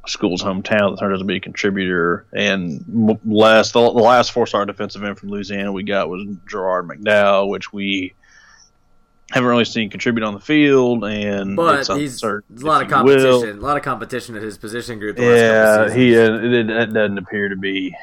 [0.07, 2.25] school's hometown that turns out to be a contributor.
[2.33, 7.49] And last, the, the last four-star defensive end from Louisiana we got was Garrald McDowell,
[7.49, 8.13] which we
[9.31, 11.03] haven't really seen contribute on the field.
[11.03, 13.57] And But he's a lot of competition.
[13.57, 15.17] A lot of competition at his position group.
[15.17, 16.29] The last Yeah, couple he seasons.
[16.29, 17.95] uh, it, it doesn't appear to be.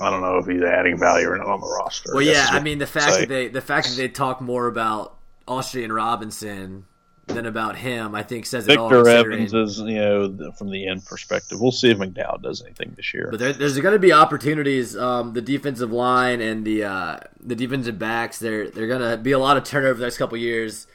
[0.00, 2.10] I don't know if he's adding value or not on the roster.
[2.12, 2.48] Well, yeah.
[2.50, 5.16] I mean, the fact that they the fact that they talk more about
[5.48, 6.86] Austrian Robinson
[7.28, 8.88] than about him, I think says it all.
[8.88, 11.60] Victor Evans is, you know, from the end perspective.
[11.60, 13.28] We'll see if McDowell does anything this year.
[13.30, 14.96] But there, there's going to be opportunities.
[14.96, 18.38] Um, the defensive line and the uh, the defensive backs.
[18.38, 20.86] There they're going to be a lot of turnover the next couple years.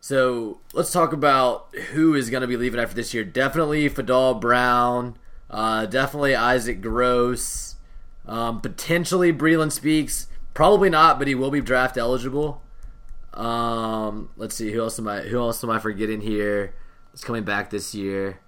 [0.00, 3.24] So let's talk about who is going to be leaving after this year.
[3.24, 5.16] Definitely Fadol Brown.
[5.48, 7.76] Uh, definitely Isaac Gross.
[8.26, 10.26] Um, potentially Breland Speaks.
[10.54, 12.62] Probably not, but he will be draft eligible.
[13.34, 16.74] Um, let's see who else am I who else am I forgetting here?
[17.12, 18.40] It's coming back this year.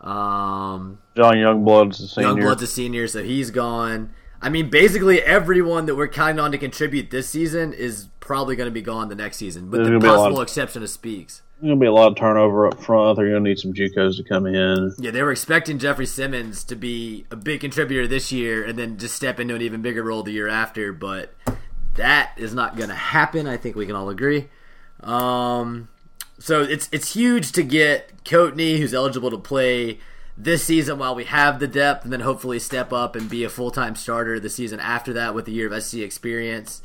[0.00, 2.42] Um, John Youngblood's the senior.
[2.44, 4.10] Youngblood's a senior, so he's gone.
[4.40, 8.66] I mean, basically everyone that we're counting on to contribute this season is probably going
[8.68, 10.42] to be gone the next season, with There's the gonna be a lot possible of-
[10.44, 11.42] exception of Speaks.
[11.58, 13.16] There's going to be a lot of turnover up front.
[13.16, 14.94] They're going to need some JUCOs to come in.
[14.98, 18.98] Yeah, they were expecting Jeffrey Simmons to be a big contributor this year and then
[18.98, 21.32] just step into an even bigger role the year after, but
[21.96, 23.46] that is not going to happen.
[23.46, 24.48] I think we can all agree.
[25.00, 25.88] Um,
[26.38, 30.00] so it's it's huge to get Coatney, who's eligible to play
[30.36, 33.48] this season while we have the depth, and then hopefully step up and be a
[33.48, 36.82] full time starter the season after that with a year of SC experience.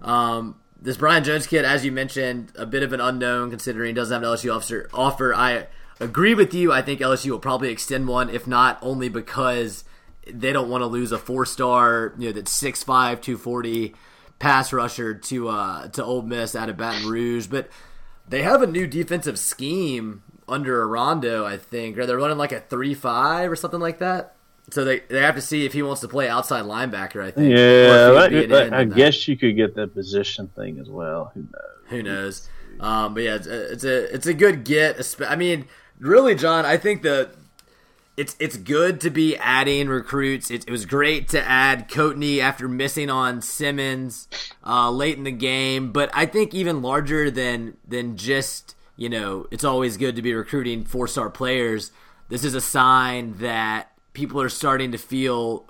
[0.00, 3.92] Um, this Brian Jones kid, as you mentioned, a bit of an unknown considering he
[3.92, 5.34] doesn't have an LSU officer offer.
[5.34, 5.66] I
[6.00, 6.72] agree with you.
[6.72, 9.84] I think LSU will probably extend one, if not only because
[10.26, 13.94] they don't want to lose a four star, you know, that's 6'5", 240
[14.42, 17.46] pass rusher to uh to Ole Miss out of Baton Rouge.
[17.46, 17.68] But
[18.28, 21.96] they have a new defensive scheme under Aranda, I think.
[21.96, 24.34] Or they're running like a three five or something like that.
[24.70, 27.54] So they, they have to see if he wants to play outside linebacker, I think.
[27.56, 31.30] Yeah, he would that- that- I guess you could get that position thing as well.
[31.34, 31.88] Who knows?
[31.88, 32.48] Who knows?
[32.80, 35.16] Um, but yeah, it's a, it's a it's a good get.
[35.28, 35.66] I mean,
[36.00, 37.30] really, John, I think the
[38.22, 40.48] it's it's good to be adding recruits.
[40.48, 44.28] It, it was great to add Coatney after missing on Simmons
[44.64, 45.90] uh, late in the game.
[45.90, 50.32] But I think even larger than than just you know, it's always good to be
[50.34, 51.90] recruiting four star players.
[52.28, 55.68] This is a sign that people are starting to feel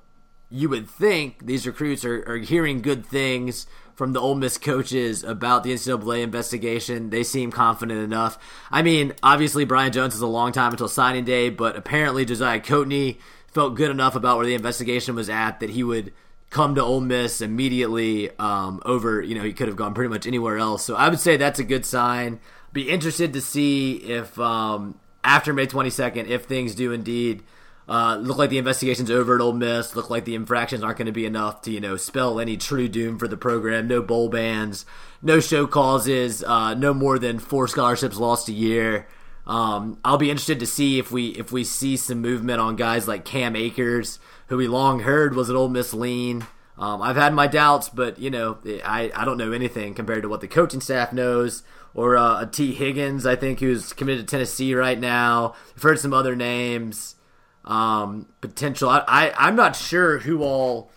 [0.51, 3.67] you would think these recruits are, are hearing good things
[4.03, 7.11] from the Ole Miss coaches about the NCAA investigation.
[7.11, 8.37] They seem confident enough.
[8.69, 12.59] I mean, obviously Brian Jones is a long time until signing day, but apparently Josiah
[12.59, 13.19] Coatney
[13.53, 16.12] felt good enough about where the investigation was at that he would
[16.51, 19.23] come to Ole Miss immediately um, over.
[19.23, 20.85] You know, he could have gone pretty much anywhere else.
[20.85, 22.40] So I would say that's a good sign.
[22.73, 27.44] Be interested to see if um, after May 22nd, if things do indeed
[27.88, 29.96] Uh, look like the investigation's over at Ole Miss.
[29.96, 32.88] Look like the infractions aren't going to be enough to you know spell any true
[32.88, 33.88] doom for the program.
[33.88, 34.87] No bowl bans,
[35.20, 39.06] no show causes, uh, no more than four scholarships lost a year.
[39.46, 43.08] Um, I'll be interested to see if we if we see some movement on guys
[43.08, 46.46] like Cam Akers, who we long heard was an Ole Miss lean.
[46.78, 50.28] Um, I've had my doubts, but you know I, I don't know anything compared to
[50.28, 51.64] what the coaching staff knows.
[51.94, 55.54] Or uh, Higgins, I think, who's committed to Tennessee right now.
[55.76, 57.16] I've heard some other names
[57.65, 58.88] um, potential.
[58.88, 60.90] I, I I'm not sure who all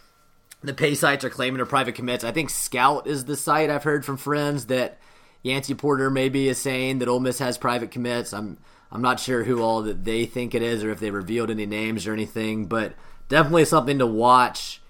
[0.62, 2.24] the pay sites are claiming are private commits.
[2.24, 4.98] I think Scout is the site I've heard from friends that
[5.44, 8.34] Yancey Porter maybe is saying that Ole Miss has private commits.
[8.34, 8.58] I'm
[8.92, 11.66] I'm not sure who all that they think it is or if they revealed any
[11.66, 12.94] names or anything, but
[13.30, 14.82] definitely something to watch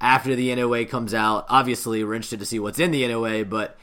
[0.00, 1.46] after the NOA comes out.
[1.48, 3.78] Obviously, we're interested to see what's in the NOA, but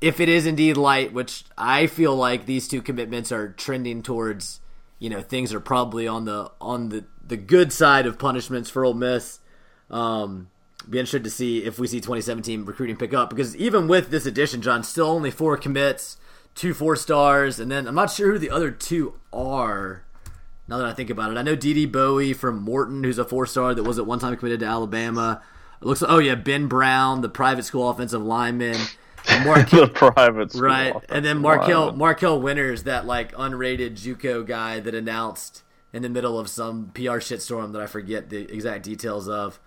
[0.00, 4.60] if it is indeed light, which I feel like these two commitments are trending towards
[4.98, 8.84] you know things are probably on the on the the good side of punishments for
[8.84, 9.40] Ole Miss.
[9.90, 10.48] Um,
[10.88, 14.26] be interested to see if we see 2017 recruiting pick up because even with this
[14.26, 16.16] addition, John, still only four commits,
[16.54, 20.04] two four stars, and then I'm not sure who the other two are.
[20.68, 23.46] Now that I think about it, I know Dede Bowie from Morton, who's a four
[23.46, 25.42] star that was at one time committed to Alabama.
[25.80, 28.80] It looks like, oh yeah, Ben Brown, the private school offensive lineman.
[29.44, 34.80] Mark, the private school right, and then Markel Markel Winters, that like unrated JUCO guy
[34.80, 35.62] that announced
[35.92, 39.58] in the middle of some PR shitstorm that I forget the exact details of.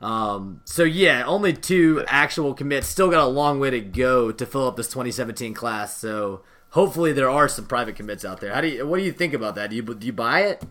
[0.00, 2.86] Um, so yeah, only two actual commits.
[2.86, 5.96] Still got a long way to go to fill up this 2017 class.
[5.96, 8.52] So hopefully there are some private commits out there.
[8.54, 8.86] How do you?
[8.86, 9.70] What do you think about that?
[9.70, 10.64] Do you do you buy it?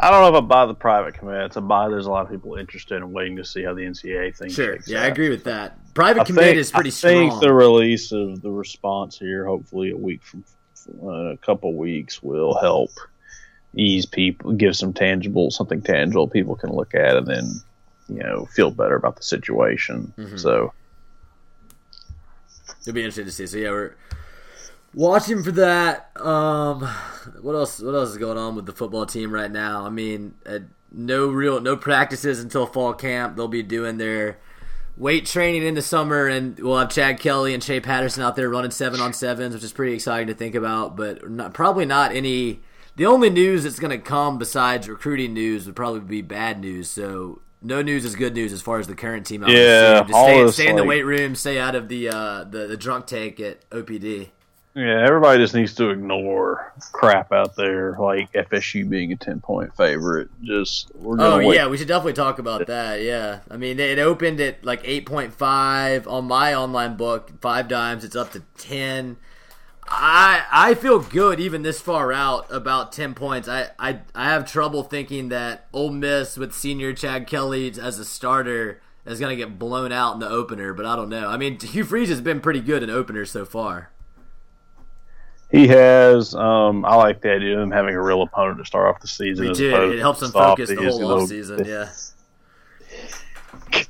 [0.00, 1.56] I don't know if I buy the private commits.
[1.56, 4.36] I buy there's a lot of people interested in waiting to see how the NCAA
[4.36, 4.50] thing.
[4.50, 5.04] Sure, yeah, out.
[5.04, 5.76] I agree with that.
[5.98, 7.12] Private I commit think, is pretty I strong.
[7.12, 10.44] I think the release of the response here, hopefully a week from
[11.02, 12.90] uh, a couple weeks, will help
[13.74, 17.60] ease people, give some tangible, something tangible people can look at, and then
[18.08, 20.12] you know feel better about the situation.
[20.16, 20.36] Mm-hmm.
[20.36, 20.72] So
[22.82, 23.48] it'll be interesting to see.
[23.48, 23.96] So yeah, we're
[24.94, 26.12] watching for that.
[26.16, 26.82] Um,
[27.42, 27.80] what else?
[27.80, 29.84] What else is going on with the football team right now?
[29.84, 30.60] I mean, uh,
[30.92, 33.34] no real no practices until fall camp.
[33.34, 34.38] They'll be doing their
[34.98, 38.50] weight training in the summer, and we'll have Chad Kelly and Shea Patterson out there
[38.50, 40.96] running seven on sevens, which is pretty exciting to think about.
[40.96, 42.60] But not, probably not any.
[42.96, 46.90] The only news that's going to come besides recruiting news would probably be bad news.
[46.90, 49.44] So no news is good news as far as the current team.
[49.46, 52.76] yeah, just stay, stay in the weight room, stay out of the uh, the, the
[52.76, 54.30] drunk tank at OPD.
[54.78, 59.76] Yeah, everybody just needs to ignore crap out there, like FSU being a ten point
[59.76, 60.28] favorite.
[60.40, 61.56] Just we're oh wait.
[61.56, 63.02] yeah, we should definitely talk about that.
[63.02, 67.40] Yeah, I mean it opened at like eight point five on my online book.
[67.40, 69.16] Five dimes, it's up to ten.
[69.88, 73.48] I I feel good even this far out about ten points.
[73.48, 78.04] I I, I have trouble thinking that Ole Miss with senior Chad Kelly as a
[78.04, 81.28] starter is going to get blown out in the opener, but I don't know.
[81.28, 83.90] I mean, Hugh Freeze has been pretty good in openers so far.
[85.50, 86.34] He has.
[86.34, 89.08] Um, I like the idea of him having a real opponent to start off the
[89.08, 89.48] season.
[89.48, 89.92] Me too.
[89.92, 91.64] It helps him focus the whole off season.
[91.64, 91.90] Yeah.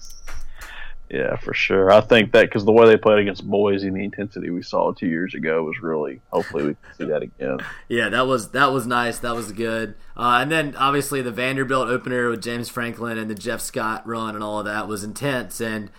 [1.11, 1.91] yeah, for sure.
[1.91, 4.93] I think that because the way they played against Boise and the intensity we saw
[4.93, 6.21] two years ago was really.
[6.31, 7.59] Hopefully, we can see that again.
[7.89, 9.19] Yeah, that was that was nice.
[9.19, 9.97] That was good.
[10.17, 14.37] Uh, and then obviously the Vanderbilt opener with James Franklin and the Jeff Scott run
[14.37, 15.91] and all of that was intense and.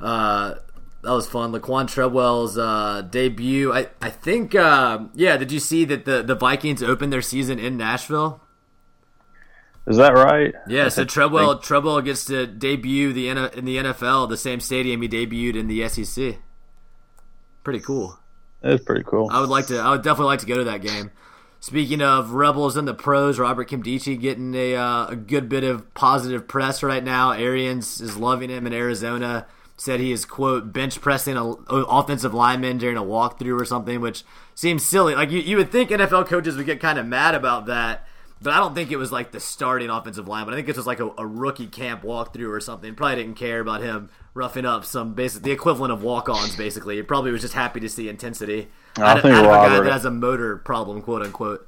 [0.00, 0.56] Uh,
[1.04, 1.52] that was fun.
[1.52, 3.72] Laquan Treadwell's uh, debut.
[3.72, 5.36] I I think uh, yeah.
[5.36, 8.40] Did you see that the the Vikings opened their season in Nashville?
[9.86, 10.54] Is that right?
[10.66, 10.88] Yeah.
[10.88, 15.56] So Treadwell Treadwell gets to debut the in the NFL, the same stadium he debuted
[15.56, 16.38] in the SEC.
[17.62, 18.18] Pretty cool.
[18.62, 19.28] That's pretty cool.
[19.30, 19.78] I would like to.
[19.78, 21.10] I would definitely like to go to that game.
[21.60, 25.94] Speaking of rebels and the pros, Robert Nkemdiche getting a, uh, a good bit of
[25.94, 27.30] positive press right now.
[27.30, 29.46] Arians is loving him in Arizona
[29.76, 34.24] said he is quote bench pressing an offensive lineman during a walkthrough or something, which
[34.54, 35.14] seems silly.
[35.14, 38.06] Like you, you would think NFL coaches would get kind of mad about that,
[38.40, 40.54] but I don't think it was like the starting offensive lineman.
[40.54, 42.94] I think it was like a, a rookie camp walkthrough or something.
[42.94, 46.56] Probably didn't care about him roughing up some basic the equivalent of walk-ons.
[46.56, 48.68] Basically, he probably was just happy to see intensity.
[48.96, 51.66] I, I think Robert, a guy that has a motor problem, quote unquote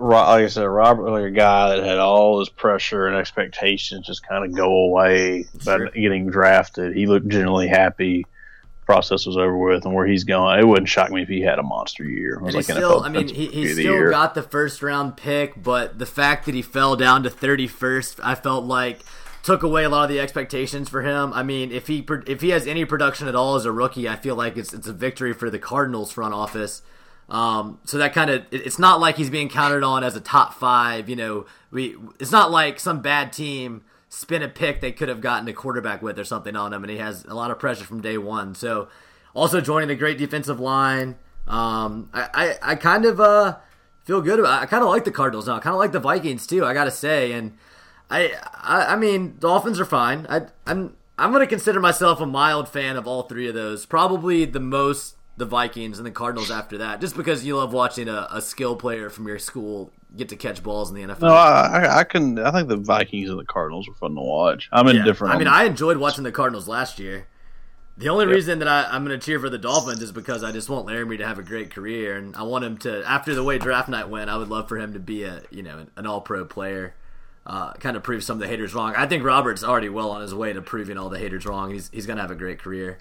[0.00, 4.26] like I said, Robert, like a guy that had all his pressure and expectations just
[4.26, 5.88] kind of go away sure.
[5.88, 6.96] by getting drafted.
[6.96, 8.26] He looked generally happy.
[8.86, 11.58] Process was over with, and where he's going, it wouldn't shock me if he had
[11.58, 12.38] a monster year.
[12.38, 15.98] was like still, NFL I mean, he, he still got the first round pick, but
[15.98, 19.00] the fact that he fell down to thirty first, I felt like
[19.42, 21.34] took away a lot of the expectations for him.
[21.34, 24.16] I mean, if he if he has any production at all as a rookie, I
[24.16, 26.80] feel like it's it's a victory for the Cardinals front office
[27.28, 30.54] Um, so that kind of it's not like he's being counted on as a top
[30.54, 31.08] five.
[31.08, 35.20] You know, we it's not like some bad team spin a pick they could have
[35.20, 37.84] gotten a quarterback with or something on him, and he has a lot of pressure
[37.84, 38.54] from day one.
[38.54, 38.88] So
[39.34, 41.16] also joining the great defensive line.
[41.46, 43.56] Um, I, I, I kind of uh,
[44.04, 44.62] feel good about.
[44.62, 45.56] I kind of like the Cardinals now.
[45.56, 46.64] I kind of like the Vikings too.
[46.64, 47.56] I gotta say, and
[48.10, 50.26] I, I, I mean, Dolphins are fine.
[50.30, 53.84] I, I'm I'm gonna consider myself a mild fan of all three of those.
[53.84, 58.08] Probably the most the Vikings and the Cardinals after that, just because you love watching
[58.08, 61.22] a, a skill player from your school get to catch balls in the NFL.
[61.22, 62.38] No, I, I can.
[62.40, 64.68] I think the Vikings and the Cardinals are fun to watch.
[64.72, 65.30] I'm indifferent.
[65.30, 65.36] Yeah.
[65.36, 67.28] I mean, I enjoyed watching the Cardinals last year.
[67.96, 68.34] The only yep.
[68.34, 70.86] reason that I, am going to cheer for the Dolphins is because I just want
[70.86, 73.04] Laremy to have a great career, and I want him to.
[73.08, 75.62] After the way draft night went, I would love for him to be a you
[75.62, 76.94] know an All Pro player.
[77.46, 78.92] Uh, kind of prove some of the haters wrong.
[78.94, 81.70] I think Robert's already well on his way to proving all the haters wrong.
[81.70, 82.98] He's he's going to have a great career.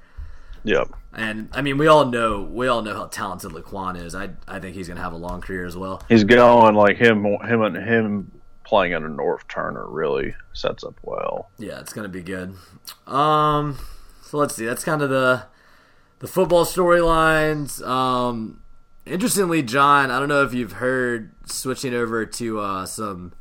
[0.64, 0.90] Yep.
[1.14, 4.14] And I mean, we all know we all know how talented Laquan is.
[4.14, 6.04] I I think he's going to have a long career as well.
[6.10, 8.32] He's going like him him and him
[8.64, 11.50] playing under Norv Turner really sets up well.
[11.58, 12.54] Yeah, it's going to be good.
[13.08, 13.80] Um,
[14.22, 14.66] so let's see.
[14.66, 15.46] That's kind of the
[16.20, 17.86] the football storylines.
[17.88, 18.62] Um,
[19.06, 23.34] interestingly, John, I don't know if you've heard switching over to uh, some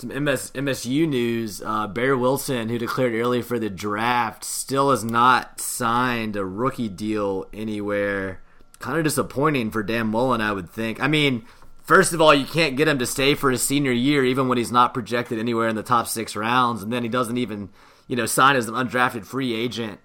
[0.00, 1.62] some MS, MSU news.
[1.62, 6.88] Uh, Bear Wilson, who declared early for the draft, still has not signed a rookie
[6.88, 8.40] deal anywhere.
[8.78, 11.00] Kind of disappointing for Dan Mullen, I would think.
[11.00, 11.44] I mean,
[11.82, 14.58] first of all, you can't get him to stay for his senior year, even when
[14.58, 17.68] he's not projected anywhere in the top six rounds, and then he doesn't even,
[18.08, 20.00] you know, sign as an undrafted free agent.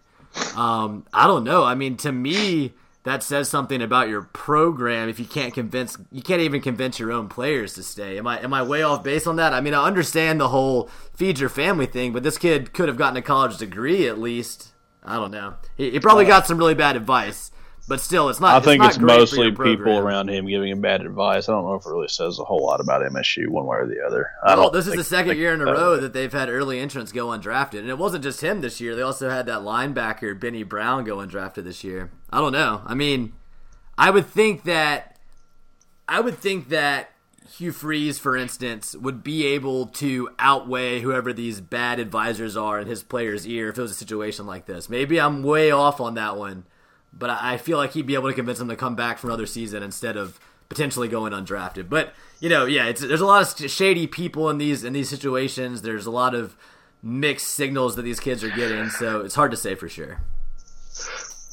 [0.55, 1.63] Um, I don't know.
[1.63, 2.73] I mean, to me,
[3.05, 7.11] that says something about your program if you can't convince you can't even convince your
[7.11, 8.17] own players to stay.
[8.17, 9.53] Am I am I way off base on that?
[9.53, 12.97] I mean, I understand the whole feed your family thing, but this kid could have
[12.97, 14.73] gotten a college degree at least.
[15.03, 15.53] I don't know.
[15.77, 17.51] He, he probably got some really bad advice.
[17.87, 18.55] But still, it's not.
[18.55, 21.47] I think it's, it's mostly people around him giving him bad advice.
[21.47, 23.85] I don't know if it really says a whole lot about MSU one way or
[23.85, 24.31] the other.
[24.43, 27.11] I well, this is the second year in a row that they've had early entrants
[27.11, 28.95] go undrafted, and it wasn't just him this year.
[28.95, 32.09] They also had that linebacker Benny Brown go undrafted this year.
[32.31, 32.81] I don't know.
[32.87, 33.33] I mean,
[33.99, 35.19] I would think that
[36.07, 37.11] I would think that
[37.57, 42.87] Hugh Freeze, for instance, would be able to outweigh whoever these bad advisors are in
[42.87, 44.89] his player's ear if it was a situation like this.
[44.89, 46.65] Maybe I'm way off on that one
[47.17, 49.45] but I feel like he'd be able to convince him to come back for another
[49.45, 50.39] season instead of
[50.69, 51.89] potentially going undrafted.
[51.89, 55.81] But you know, yeah, there's a lot of shady people in these in these situations.
[55.81, 56.55] There's a lot of
[57.01, 60.21] mixed signals that these kids are getting, so it's hard to say for sure.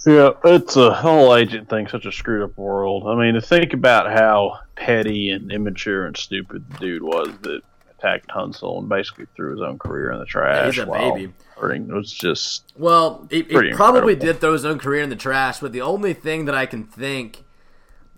[0.04, 3.04] Yeah, it's a whole agent thing, such a screwed up world.
[3.06, 7.60] I mean, to think about how petty and immature and stupid the dude was that
[7.96, 10.56] attacked Tunsil and basically threw his own career in the trash.
[10.56, 11.32] Yeah, he's a baby.
[11.70, 15.60] It was just well, he, he probably did throw his own career in the trash.
[15.60, 17.44] But the only thing that I can think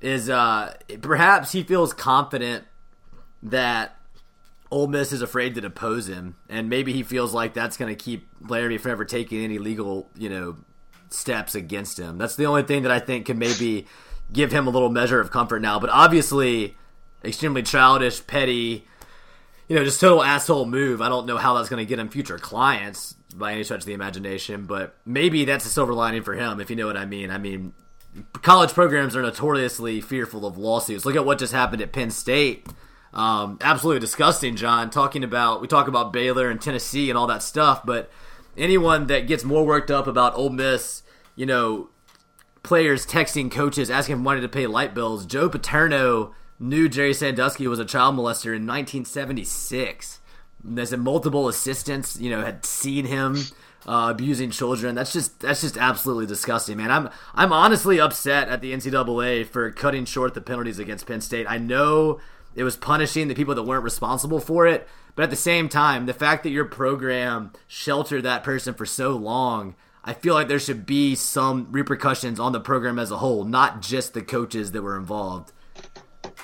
[0.00, 2.64] is uh, perhaps he feels confident
[3.42, 3.96] that
[4.70, 8.02] Ole Miss is afraid to depose him, and maybe he feels like that's going to
[8.02, 10.56] keep Larry from ever taking any legal, you know,
[11.10, 12.18] steps against him.
[12.18, 13.86] That's the only thing that I think can maybe
[14.32, 15.78] give him a little measure of comfort now.
[15.78, 16.76] But obviously,
[17.24, 18.86] extremely childish, petty
[19.68, 21.00] you know, just total asshole move.
[21.00, 23.86] I don't know how that's going to get him future clients by any stretch of
[23.86, 27.04] the imagination, but maybe that's a silver lining for him, if you know what I
[27.04, 27.30] mean.
[27.30, 27.72] I mean,
[28.42, 31.04] college programs are notoriously fearful of lawsuits.
[31.04, 32.68] Look at what just happened at Penn State.
[33.12, 34.90] Um, absolutely disgusting, John.
[34.90, 38.10] Talking about, we talk about Baylor and Tennessee and all that stuff, but
[38.56, 41.02] anyone that gets more worked up about Ole Miss,
[41.36, 41.90] you know,
[42.62, 47.78] players texting coaches asking money to pay light bills, Joe Paterno knew Jerry Sandusky was
[47.78, 50.20] a child molester in 1976.
[50.64, 53.36] There's multiple assistants, you know, had seen him
[53.86, 54.94] uh, abusing children.
[54.94, 56.90] That's just that's just absolutely disgusting, man.
[56.90, 61.46] I'm I'm honestly upset at the NCAA for cutting short the penalties against Penn State.
[61.48, 62.20] I know
[62.54, 66.06] it was punishing the people that weren't responsible for it, but at the same time,
[66.06, 69.74] the fact that your program sheltered that person for so long.
[70.06, 73.80] I feel like there should be some repercussions on the program as a whole, not
[73.80, 75.50] just the coaches that were involved.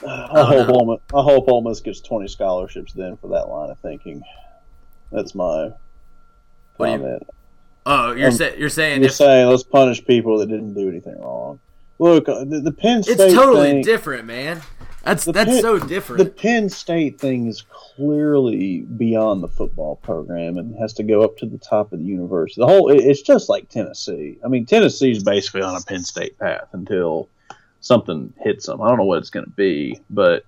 [0.07, 3.79] I hope Ole I hope Ole Miss gets twenty scholarships then for that line of
[3.81, 4.23] thinking.
[5.13, 5.73] That's my
[6.77, 7.23] what comment.
[7.23, 7.39] You,
[7.87, 10.89] oh, you're, um, say, you're saying you're if, saying let's punish people that didn't do
[10.89, 11.61] anything wrong.
[11.99, 13.21] Look, uh, the, the Penn State.
[13.21, 14.63] It's totally thing, different, man.
[15.03, 16.25] That's that's Penn, so different.
[16.25, 21.37] The Penn State thing is clearly beyond the football program and has to go up
[21.39, 22.61] to the top of the university.
[22.61, 24.39] The whole it's just like Tennessee.
[24.45, 27.29] I mean, Tennessee's basically on a Penn State path until
[27.81, 28.81] something hits them.
[28.81, 30.45] I don't know what it's going to be, but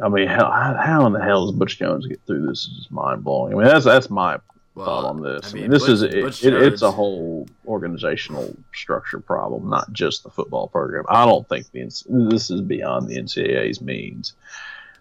[0.00, 2.66] I mean, how how in the hell does Butch Jones get through this?
[2.66, 3.54] Is just mind blowing.
[3.54, 4.38] I mean, that's that's my
[4.74, 5.50] well, thought on this.
[5.50, 9.68] I mean, I mean this Butch, is it, it, it's a whole organizational structure problem,
[9.68, 11.04] not just the football program.
[11.08, 14.34] I don't think the this is beyond the NCAA's means,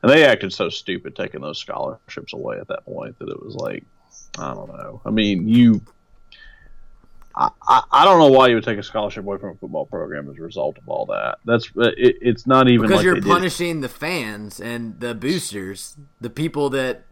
[0.01, 3.55] and they acted so stupid taking those scholarships away at that point that it was
[3.55, 3.84] like,
[4.39, 5.01] I don't know.
[5.05, 5.82] I mean, you.
[7.38, 10.30] I, I, don't know why you would take a scholarship away from a football program
[10.30, 11.38] as a result of all that.
[11.46, 16.32] That's it, it's not even because like you're punishing the fans and the boosters, the
[16.32, 17.04] people that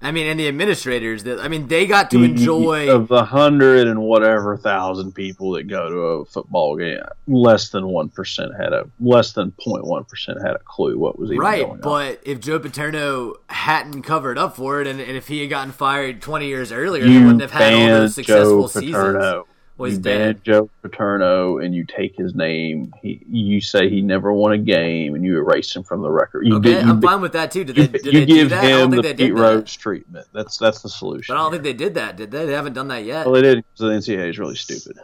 [0.00, 3.88] I mean, and the administrators that I mean, they got to enjoy of the hundred
[3.88, 7.00] and whatever thousand people that go to a football game.
[7.26, 11.30] Less than one percent had a less than 0.1 percent had a clue what was
[11.30, 11.66] even right.
[11.66, 15.50] going but if Joe Paterno hadn't covered up for it, and, and if he had
[15.50, 19.18] gotten fired twenty years earlier, you they wouldn't have had all those Joe successful Paterno.
[19.18, 19.44] seasons
[19.78, 20.44] was you dead.
[20.44, 22.92] Joe Paterno and you take his name.
[23.00, 26.46] He, you say he never won a game, and you erase him from the record.
[26.46, 27.64] You okay, did, I'm fine with that too.
[27.64, 30.26] Did you, they, did you they give him the Pete Rose treatment.
[30.32, 31.34] That's that's the solution.
[31.34, 32.16] But I don't think they did that.
[32.16, 32.46] Did they?
[32.46, 33.26] They haven't done that yet.
[33.26, 34.98] Well, they did because the NCAA is really stupid.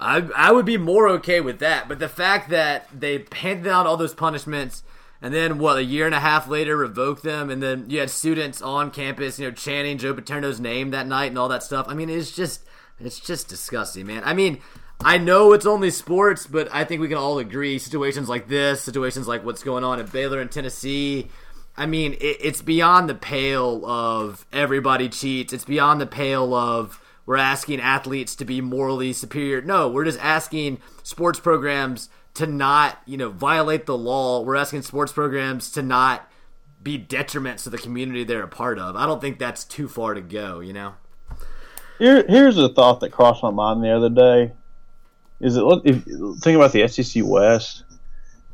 [0.00, 3.86] I I would be more okay with that, but the fact that they handed out
[3.86, 4.82] all those punishments
[5.22, 8.10] and then what a year and a half later revoked them, and then you had
[8.10, 11.86] students on campus, you know, chanting Joe Paterno's name that night and all that stuff.
[11.88, 12.62] I mean, it's just
[13.00, 14.22] it's just disgusting, man.
[14.24, 14.60] I mean.
[14.98, 18.80] I know it's only sports, but I think we can all agree situations like this,
[18.80, 21.28] situations like what's going on at Baylor and Tennessee.
[21.76, 25.52] I mean, it, it's beyond the pale of everybody cheats.
[25.52, 29.60] It's beyond the pale of we're asking athletes to be morally superior.
[29.60, 34.40] No, we're just asking sports programs to not, you know, violate the law.
[34.42, 36.30] We're asking sports programs to not
[36.82, 38.96] be detriments to the community they're a part of.
[38.96, 40.94] I don't think that's too far to go, you know.
[41.98, 44.52] Here, here's a thought that crossed my mind the other day
[45.40, 46.04] is it if
[46.40, 47.84] think about the SEC West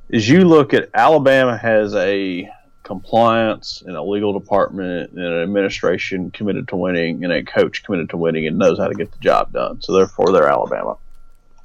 [0.08, 2.50] is you look at Alabama has a
[2.82, 8.10] compliance and a legal department and an administration committed to winning and a coach committed
[8.10, 9.80] to winning and knows how to get the job done.
[9.80, 10.96] So therefore they're Alabama.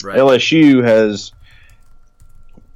[0.04, 0.18] Right.
[0.18, 1.32] LSU has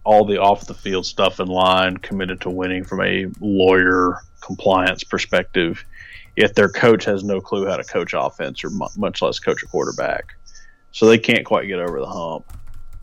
[0.03, 5.03] all the off the field stuff in line, committed to winning from a lawyer compliance
[5.03, 5.85] perspective.
[6.35, 9.67] Yet their coach has no clue how to coach offense or much less coach a
[9.67, 10.35] quarterback
[10.91, 12.45] so they can't quite get over the hump.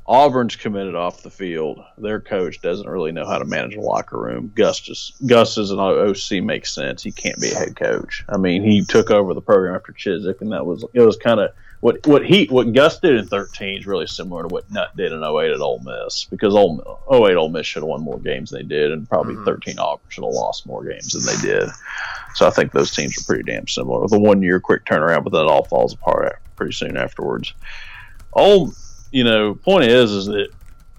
[0.06, 1.84] Auburn's committed off the field.
[1.98, 4.50] Their coach doesn't really know how to manage a locker room.
[4.54, 7.02] Gus just Gus an OC makes sense.
[7.02, 8.24] He can't be a head coach.
[8.26, 11.40] I mean, he took over the program after Chizik, and that was it was kind
[11.40, 11.50] of
[11.80, 15.12] what what he what Gus did in 13 is really similar to what Nutt did
[15.12, 18.50] in 08 at Ole Miss because Ole 08 Ole Miss should have won more games
[18.50, 19.44] than they did, and probably mm-hmm.
[19.44, 21.68] 13 Auburn should have lost more games than they did.
[22.34, 24.00] So I think those teams are pretty damn similar.
[24.00, 27.54] With a one year quick turnaround, but then it all falls apart pretty soon afterwards.
[28.32, 28.72] Ole,
[29.12, 30.48] you know, point is, is that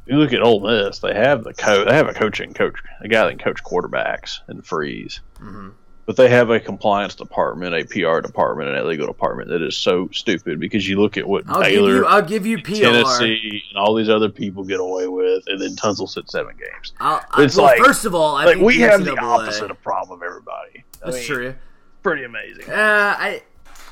[0.06, 3.08] you look at Ole Miss, they have the coach, they have a coaching coach, a
[3.08, 5.20] guy that can coach quarterbacks and freeze.
[5.40, 5.70] Mm-hmm.
[6.10, 9.78] But they have a compliance department, a PR department, and a legal department that is
[9.78, 12.74] so stupid because you look at what I'll Baylor, give you, I'll give you PR.
[12.74, 16.94] Tennessee, and all these other people get away with, and then Tunsil sits seven games.
[17.00, 20.20] I'll, it's well, like first of all, I like we have the opposite of problem
[20.20, 20.84] of everybody.
[21.04, 21.56] I That's mean, true.
[22.02, 22.68] Pretty amazing.
[22.68, 23.44] Uh, I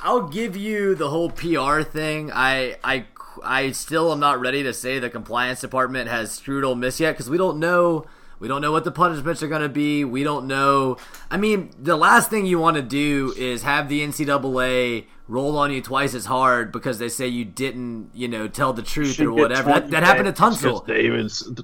[0.01, 2.31] I'll give you the whole PR thing.
[2.33, 3.05] I I
[3.43, 7.11] I still am not ready to say the compliance department has screwed Ole Miss yet
[7.11, 8.07] because we don't know.
[8.39, 10.03] We don't know what the punishments are going to be.
[10.03, 10.97] We don't know.
[11.29, 15.71] I mean, the last thing you want to do is have the NCAA roll on
[15.71, 19.33] you twice as hard because they say you didn't, you know, tell the truth or
[19.33, 19.69] whatever.
[19.69, 20.85] That, that happened to Tunsil.
[20.85, 21.63] Davis, the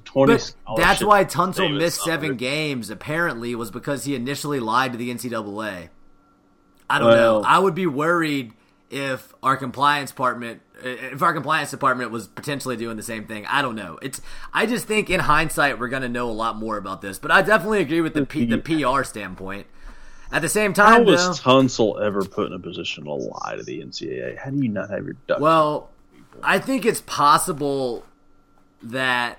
[0.76, 2.90] that's why Tunsil missed seven games.
[2.90, 5.90] Apparently, was because he initially lied to the NCAA.
[6.90, 7.48] I don't well, know.
[7.48, 8.52] I would be worried
[8.90, 13.46] if our compliance department if our compliance department was potentially doing the same thing.
[13.46, 13.98] I don't know.
[14.02, 14.20] It's
[14.52, 17.18] I just think in hindsight we're going to know a lot more about this.
[17.18, 19.66] But I definitely agree with the P, the PR standpoint.
[20.30, 23.54] At the same time, how was though, Tunsil ever put in a position to lie
[23.56, 24.38] to the NCAA?
[24.38, 25.40] How do you not have your duck?
[25.40, 25.90] Well,
[26.42, 28.04] I think it's possible
[28.82, 29.38] that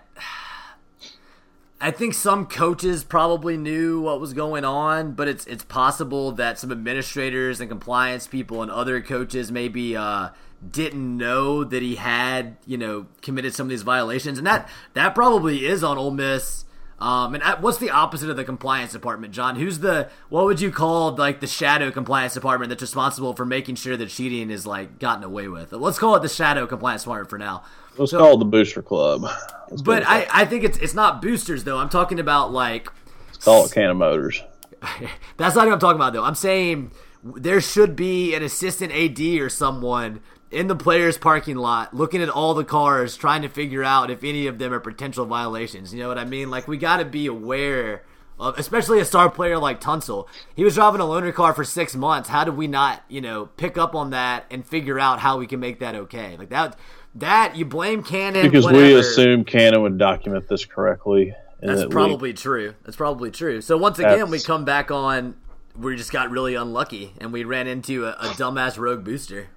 [1.82, 6.58] I think some coaches probably knew what was going on, but it's it's possible that
[6.58, 10.30] some administrators and compliance people and other coaches maybe uh,
[10.72, 15.16] didn't know that he had, you know, committed some of these violations, and that that
[15.16, 16.66] probably is on Ole Miss.
[16.98, 19.58] Um, and what's the opposite of the compliance department, John?
[19.58, 23.76] Who's the what would you call like the shadow compliance department that's responsible for making
[23.76, 25.74] sure that cheating is like gotten away with?
[25.74, 27.64] Let's call it the shadow compliance department for now.
[27.98, 29.26] Let's so, call it the booster club.
[29.70, 31.78] Let's but I, I think it's it's not boosters though.
[31.78, 32.90] I'm talking about like
[33.28, 34.42] Let's call it Cannon Motors.
[35.38, 36.24] that's not what I'm talking about though.
[36.24, 36.92] I'm saying
[37.24, 40.22] there should be an assistant AD or someone
[40.52, 44.24] in the players' parking lot, looking at all the cars, trying to figure out if
[44.24, 45.94] any of them are potential violations.
[45.94, 46.50] You know what I mean?
[46.50, 48.04] Like we got to be aware
[48.40, 50.28] of, especially a star player like Tunsil.
[50.56, 52.30] He was driving a loaner car for six months.
[52.30, 55.48] How did we not, you know, pick up on that and figure out how we
[55.48, 56.38] can make that okay?
[56.38, 56.78] Like that,
[57.16, 58.84] that you blame Cannon because whatever.
[58.84, 61.34] we assume Cannon would document this correctly.
[61.62, 62.76] That's that probably true.
[62.84, 63.62] That's probably true.
[63.62, 65.36] So once again, we come back on.
[65.76, 69.48] We just got really unlucky, and we ran into a, a dumbass rogue booster.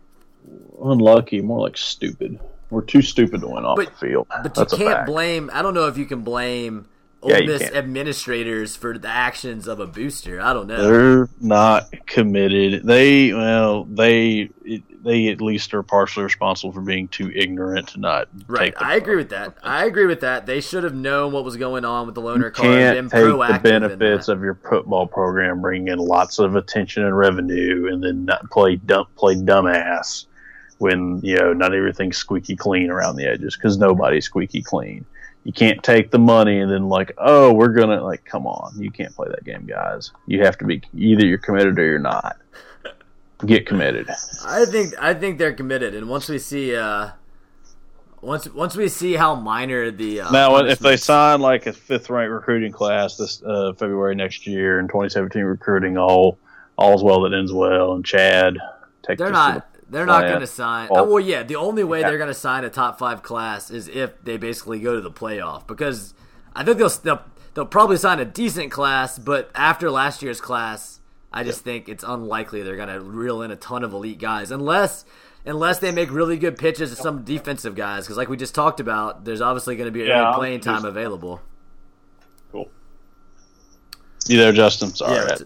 [0.82, 2.38] Unlucky, more like stupid.
[2.70, 4.26] We're too stupid to win off But- the field.
[4.42, 5.50] But That's you can't blame.
[5.52, 6.86] I don't know if you can blame
[7.22, 10.40] Ole Yeah, Miss administrators for the actions of a booster.
[10.40, 10.84] I don't know.
[10.88, 12.86] They're not committed.
[12.86, 14.50] They well, they
[15.02, 18.84] they at least are partially responsible for being too ignorant to not Right, Take the
[18.84, 19.56] I agree with that.
[19.64, 20.46] I agree with that.
[20.46, 23.20] They should have known what was going on with the loaner car and can't take
[23.24, 23.62] proactive.
[23.62, 28.26] the benefits of your football program, bring in lots of attention and revenue, and then
[28.26, 30.26] not play dumb, play dumbass
[30.78, 35.04] when you know not everything's squeaky clean around the edges because nobody's squeaky clean.
[35.44, 38.90] You can't take the money and then like, oh, we're gonna like, come on, you
[38.90, 40.12] can't play that game, guys.
[40.26, 42.36] You have to be either you're committed or you're not.
[43.46, 44.08] Get committed.
[44.44, 47.10] I think I think they're committed, and once we see, uh,
[48.20, 52.10] once once we see how minor the uh, Now, if they sign like a fifth
[52.10, 56.36] ranked recruiting class this uh, February next year in 2017 recruiting, all
[56.76, 58.58] all's well that ends well, and Chad
[59.02, 59.68] take They're this to not.
[59.90, 60.88] They're not going to sign.
[60.90, 61.42] Well- oh, well, yeah.
[61.42, 62.08] The only way Yeah.
[62.10, 65.10] they're going to sign a top five class is if they basically go to the
[65.10, 65.66] playoff.
[65.66, 66.14] Because
[66.54, 67.22] I think they'll they'll,
[67.54, 71.00] they'll probably sign a decent class, but after last year's class,
[71.32, 74.50] I just think it's unlikely they're going to reel in a ton of elite guys
[74.50, 75.04] unless
[75.46, 78.04] unless they make really good pitches to some defensive guys.
[78.04, 81.40] Because like we just talked about, there's obviously going to be Yeah, playing time available.
[82.52, 82.68] Cool.
[84.26, 84.90] You there, Justin?
[84.90, 85.14] Sorry.
[85.14, 85.36] Yeah,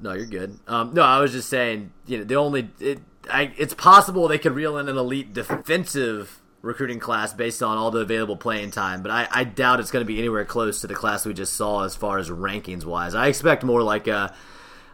[0.00, 0.58] no, you're good.
[0.66, 3.00] Um, no, I was just saying, you know, the only it,
[3.30, 7.90] I, it's possible they could reel in an elite defensive recruiting class based on all
[7.90, 10.86] the available playing time, but I, I doubt it's going to be anywhere close to
[10.86, 13.14] the class we just saw as far as rankings wise.
[13.14, 14.34] I expect more like a.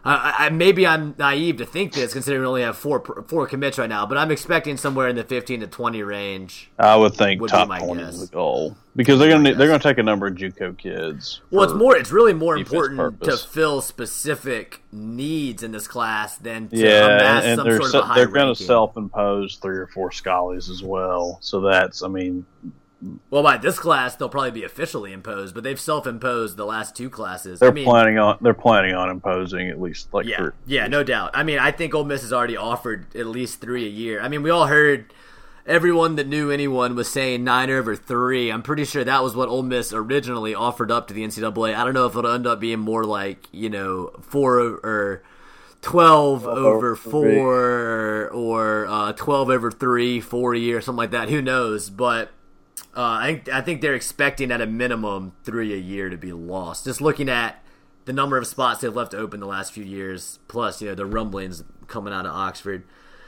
[0.05, 3.79] I, I, maybe I'm naive to think this, considering we only have four four commits
[3.79, 4.05] right now.
[4.05, 6.69] But I'm expecting somewhere in the 15 to 20 range.
[6.77, 8.13] I would think Would top my 20 guess.
[8.13, 11.41] is the goal because they're gonna they're gonna take a number of JUCO kids.
[11.49, 11.97] Well, it's more.
[11.97, 13.41] It's really more important purpose.
[13.41, 17.77] to fill specific needs in this class than to yeah, amass and, and some they're
[17.77, 21.39] sort se- of a high they're gonna self-impose three or four scholars as well.
[21.41, 22.45] So that's I mean
[23.29, 27.09] Well, by this class, they'll probably be officially imposed, but they've self-imposed the last two
[27.09, 27.59] classes.
[27.59, 30.51] they're I mean, planning on they're planning on imposing at least like yeah, three.
[30.65, 31.31] yeah, no doubt.
[31.33, 34.21] I mean, I think Ole Miss has already offered at least three a year.
[34.21, 35.13] I mean, we all heard
[35.65, 38.51] everyone that knew anyone was saying nine over three.
[38.51, 41.75] I'm pretty sure that was what Ole Miss originally offered up to the NCAA.
[41.75, 45.23] I don't know if it'll end up being more like you know four or.
[45.81, 51.43] 12 over over 4 or uh, 12 over 3 40 or something like that who
[51.43, 52.31] knows but
[52.95, 56.31] uh, I think I think they're expecting at a minimum three a year to be
[56.31, 56.85] lost.
[56.85, 57.63] Just looking at
[58.05, 61.05] the number of spots they've left open the last few years, plus you know the
[61.05, 62.83] rumblings coming out of Oxford.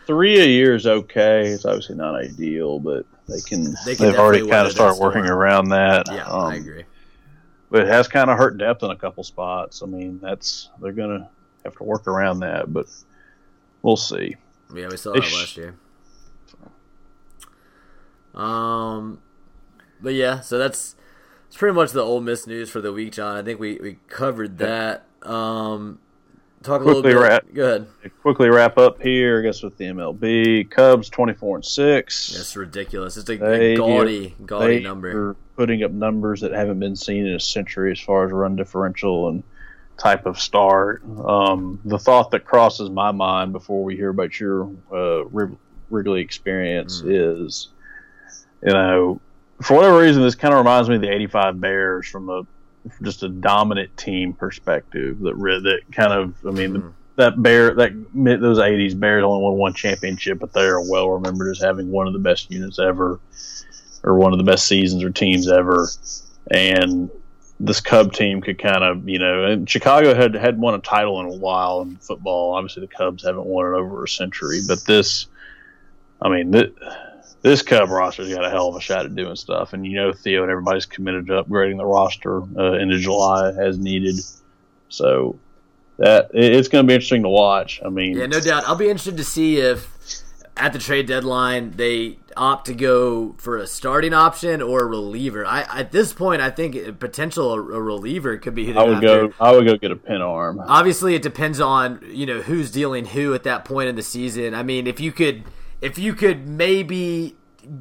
[0.05, 1.47] Three a year is okay.
[1.47, 3.75] It's obviously not ideal, but they can.
[3.85, 5.37] They can have already kind of started working storm.
[5.37, 6.05] around that.
[6.09, 6.85] Yeah, Um, I agree.
[7.69, 9.83] But it has kind of hurt depth in a couple spots.
[9.83, 11.29] I mean, that's they're gonna
[11.65, 12.87] have to work around that, but
[13.81, 14.37] we'll see.
[14.73, 15.75] Yeah, we saw that sh- last year.
[18.33, 19.19] Um,
[20.01, 20.95] but yeah, so that's
[21.47, 23.37] that's pretty much the Ole Miss news for the week, John.
[23.37, 25.05] I think we, we covered that.
[25.23, 25.99] Um,
[26.63, 27.15] talk a little bit.
[27.15, 27.87] wrap- Go ahead.
[28.21, 29.39] Quickly wrap up here.
[29.39, 32.29] I guess with the MLB, Cubs twenty four and six.
[32.35, 33.17] That's ridiculous.
[33.17, 35.35] It's a, They- a gaudy, gaudy number.
[35.55, 39.29] putting up numbers that haven't been seen in a century as far as run differential
[39.29, 39.43] and
[39.97, 41.01] type of start.
[41.25, 45.25] Um, the thought that crosses my mind before we hear about your uh,
[45.89, 47.69] Wrigley experience is,
[48.61, 49.19] you know,
[49.61, 52.43] for whatever reason, this kind of reminds me of the '85 Bears from a
[53.01, 55.19] just a dominant team perspective.
[55.19, 56.91] That that kind of, I mean, the, Mhm.
[57.17, 61.09] that bear that mid- those '80s Bears only won one championship, but they are well
[61.09, 63.19] remembered as having one of the best units ever
[64.03, 65.87] or one of the best seasons or teams ever.
[66.51, 67.09] And
[67.59, 71.19] this Cub team could kind of, you know, and Chicago had had won a title
[71.19, 72.53] in a while in football.
[72.53, 75.25] Obviously, the Cubs haven't won it over a century, but this,
[76.21, 76.71] I mean, th-
[77.47, 79.73] this Cub roster's got a hell of a shot at doing stuff.
[79.73, 83.77] And you know, Theo and everybody's committed to upgrading the roster uh, into July as
[83.77, 84.15] needed.
[84.89, 85.37] So
[85.97, 87.81] that it- it's going to be interesting to watch.
[87.85, 88.63] I mean, Yeah, no doubt.
[88.67, 89.87] I'll be interested to see if
[90.55, 95.45] at the trade deadline they opt to go for a starting option or a reliever.
[95.45, 99.31] I at this point, I think a potential a, reliever could be I would go.
[99.39, 100.59] I would go get a pin arm.
[100.65, 104.53] Obviously, it depends on you know who's dealing who at that point in the season.
[104.55, 105.43] I mean, if you could,
[105.81, 107.35] if you could maybe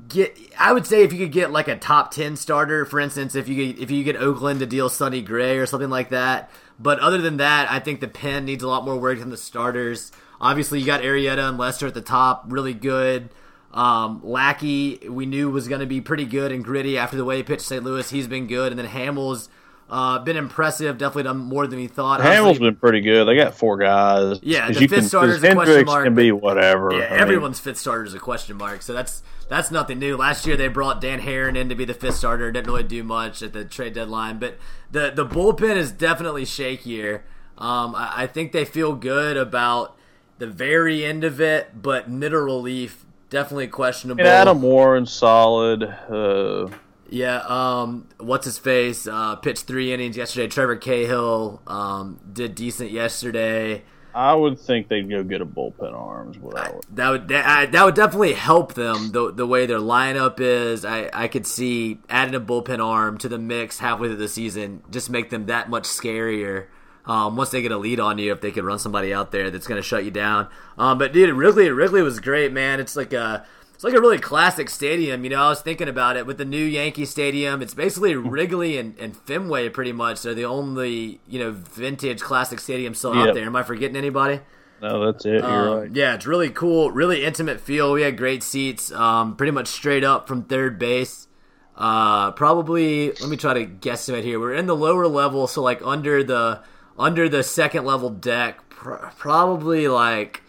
[0.08, 3.34] get, I would say if you could get like a top ten starter, for instance,
[3.34, 6.50] if you could, if you get Oakland to deal Sonny Gray or something like that.
[6.78, 9.36] But other than that, I think the pen needs a lot more work than the
[9.36, 10.12] starters.
[10.40, 13.30] Obviously, you got Arrieta and Lester at the top, really good.
[13.72, 17.38] Um, Lackey, we knew was going to be pretty good and gritty after the way
[17.38, 17.82] he pitched St.
[17.82, 18.08] Louis.
[18.08, 19.48] He's been good, and then Hammel's
[19.88, 20.98] uh, been impressive.
[20.98, 22.20] Definitely done more than we thought.
[22.20, 23.26] Hammel's been pretty good.
[23.26, 24.40] They got four guys.
[24.42, 26.04] Yeah, the fifth starter is a question mark.
[26.04, 26.92] Can be whatever.
[26.92, 27.72] Yeah, I everyone's mean.
[27.72, 28.82] fifth starter is a question mark.
[28.82, 30.16] So that's that's nothing new.
[30.16, 32.50] Last year they brought Dan Haren in to be the fifth starter.
[32.50, 34.58] Didn't really do much at the trade deadline, but
[34.90, 37.22] the the bullpen is definitely shakier.
[37.56, 39.96] Um, I, I think they feel good about
[40.38, 44.20] the very end of it, but middle relief definitely questionable.
[44.20, 45.84] And Adam Warren solid.
[45.84, 46.68] Uh,
[47.08, 49.06] yeah, um, what's his face?
[49.06, 50.48] Uh, pitched three innings yesterday.
[50.48, 53.82] Trevor Cahill um, did decent yesterday.
[54.16, 56.38] I would think they'd go get a bullpen arms.
[56.38, 56.84] What I would.
[56.90, 60.86] That would that, that would definitely help them the the way their lineup is.
[60.86, 64.82] I I could see adding a bullpen arm to the mix halfway through the season
[64.90, 66.68] just make them that much scarier.
[67.04, 69.50] Um, once they get a lead on you, if they could run somebody out there
[69.50, 70.48] that's going to shut you down.
[70.78, 72.80] Um, but dude, Wrigley Wrigley was great, man.
[72.80, 73.46] It's like a
[73.76, 75.22] it's like a really classic stadium.
[75.22, 77.60] You know, I was thinking about it with the new Yankee Stadium.
[77.60, 80.22] It's basically Wrigley and, and Fenway, pretty much.
[80.22, 83.28] They're the only you know vintage classic stadium still yep.
[83.28, 83.44] out there.
[83.44, 84.40] Am I forgetting anybody?
[84.80, 85.42] No, that's it.
[85.42, 85.90] You're um, right.
[85.94, 87.92] Yeah, it's really cool, really intimate feel.
[87.92, 91.28] We had great seats, um, pretty much straight up from third base.
[91.76, 94.40] Uh, probably, let me try to guesstimate here.
[94.40, 96.62] We're in the lower level, so like under the
[96.98, 100.42] under the second level deck, pr- probably like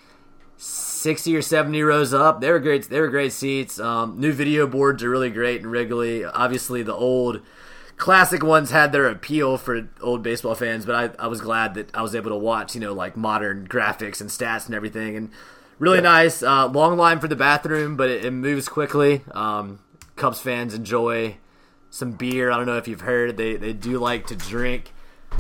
[0.58, 2.42] 60 or 70 rows up.
[2.42, 2.90] They were great.
[2.90, 3.80] They were great seats.
[3.80, 6.26] Um, new video boards are really great in Wrigley.
[6.26, 7.42] Obviously, the old
[7.98, 11.96] classic ones had their appeal for old baseball fans, but I, I was glad that
[11.96, 15.16] I was able to watch, you know, like modern graphics and stats and everything.
[15.16, 15.32] And
[15.80, 16.04] really yeah.
[16.04, 16.42] nice.
[16.42, 19.22] Uh, long line for the bathroom, but it, it moves quickly.
[19.32, 19.80] Um,
[20.16, 21.38] Cubs fans enjoy
[21.90, 22.52] some beer.
[22.52, 24.94] I don't know if you've heard, they, they do like to drink.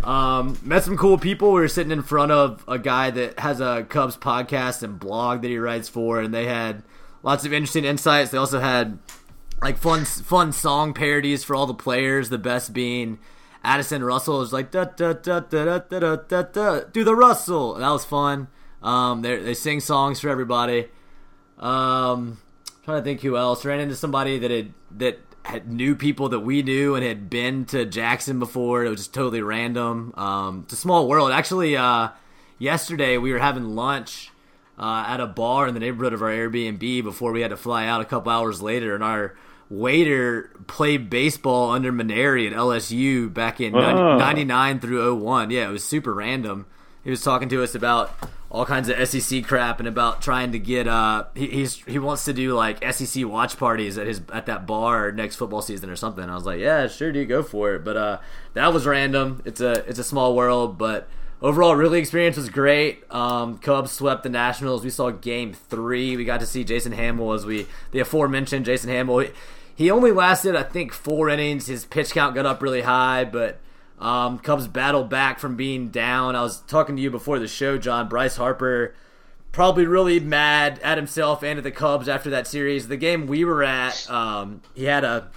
[0.03, 1.51] Um, met some cool people.
[1.51, 5.41] We were sitting in front of a guy that has a Cubs podcast and blog
[5.41, 6.83] that he writes for, and they had
[7.23, 8.31] lots of interesting insights.
[8.31, 8.99] They also had
[9.61, 12.29] like fun fun song parodies for all the players.
[12.29, 13.19] The best being
[13.63, 17.75] Addison Russell is like da da da da da da da da do the Russell.
[17.75, 18.47] And that was fun.
[18.81, 20.87] Um, they they sing songs for everybody.
[21.57, 22.39] Um,
[22.83, 25.19] trying to think who else ran into somebody that had that
[25.67, 28.85] knew people that we knew and had been to Jackson before.
[28.85, 30.13] It was just totally random.
[30.15, 31.31] Um, it's a small world.
[31.31, 32.09] Actually, uh,
[32.59, 34.31] yesterday we were having lunch
[34.77, 37.87] uh, at a bar in the neighborhood of our Airbnb before we had to fly
[37.87, 39.35] out a couple hours later, and our
[39.69, 44.17] waiter played baseball under Mainieri at LSU back in oh.
[44.17, 45.51] 99 through 01.
[45.51, 46.65] Yeah, it was super random.
[47.07, 48.13] He was talking to us about
[48.49, 52.25] all kinds of SEC crap and about trying to get uh he, he's he wants
[52.25, 55.95] to do like SEC watch parties at his at that bar next football season or
[55.95, 56.29] something.
[56.29, 57.85] I was like, yeah, sure, dude, go for it.
[57.85, 58.17] But uh,
[58.55, 59.41] that was random.
[59.45, 61.07] It's a it's a small world, but
[61.41, 63.09] overall, really experience was great.
[63.09, 64.83] Um, Cubs swept the Nationals.
[64.83, 66.17] We saw Game Three.
[66.17, 69.19] We got to see Jason Hammel as we the aforementioned Jason Hammel.
[69.19, 69.29] He,
[69.73, 71.67] he only lasted, I think, four innings.
[71.67, 73.61] His pitch count got up really high, but
[73.99, 76.35] um, Cubs battled back from being down.
[76.35, 78.07] I was talking to you before the show, John.
[78.07, 78.93] Bryce Harper
[79.51, 82.87] probably really mad at himself and at the Cubs after that series.
[82.87, 85.29] The game we were at, um, he had a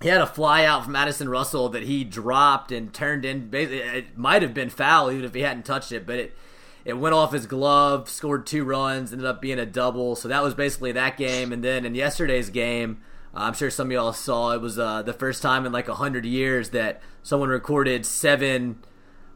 [0.00, 3.50] he had a fly out from Addison Russell that he dropped and turned in.
[3.52, 6.36] It might have been foul even if he hadn't touched it, but it
[6.84, 8.08] it went off his glove.
[8.08, 10.14] Scored two runs, ended up being a double.
[10.14, 11.52] So that was basically that game.
[11.52, 12.98] And then in yesterday's game.
[13.36, 16.24] I'm sure some of y'all saw it was uh, the first time in like hundred
[16.24, 18.82] years that someone recorded seven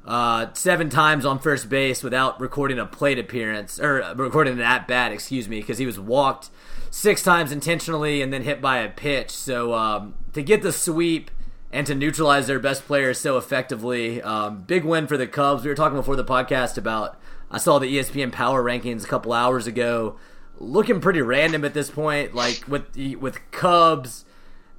[0.04, 4.60] uh, seven times on first base without recording a plate appearance or uh, recording an
[4.60, 6.50] at bat, excuse me, because he was walked
[6.90, 9.30] six times intentionally and then hit by a pitch.
[9.30, 11.30] So um, to get the sweep
[11.70, 15.62] and to neutralize their best players so effectively, um, big win for the Cubs.
[15.62, 17.20] We were talking before the podcast about
[17.50, 20.16] I saw the ESPN Power rankings a couple hours ago
[20.60, 22.34] looking pretty random at this point.
[22.34, 24.24] Like with with Cubs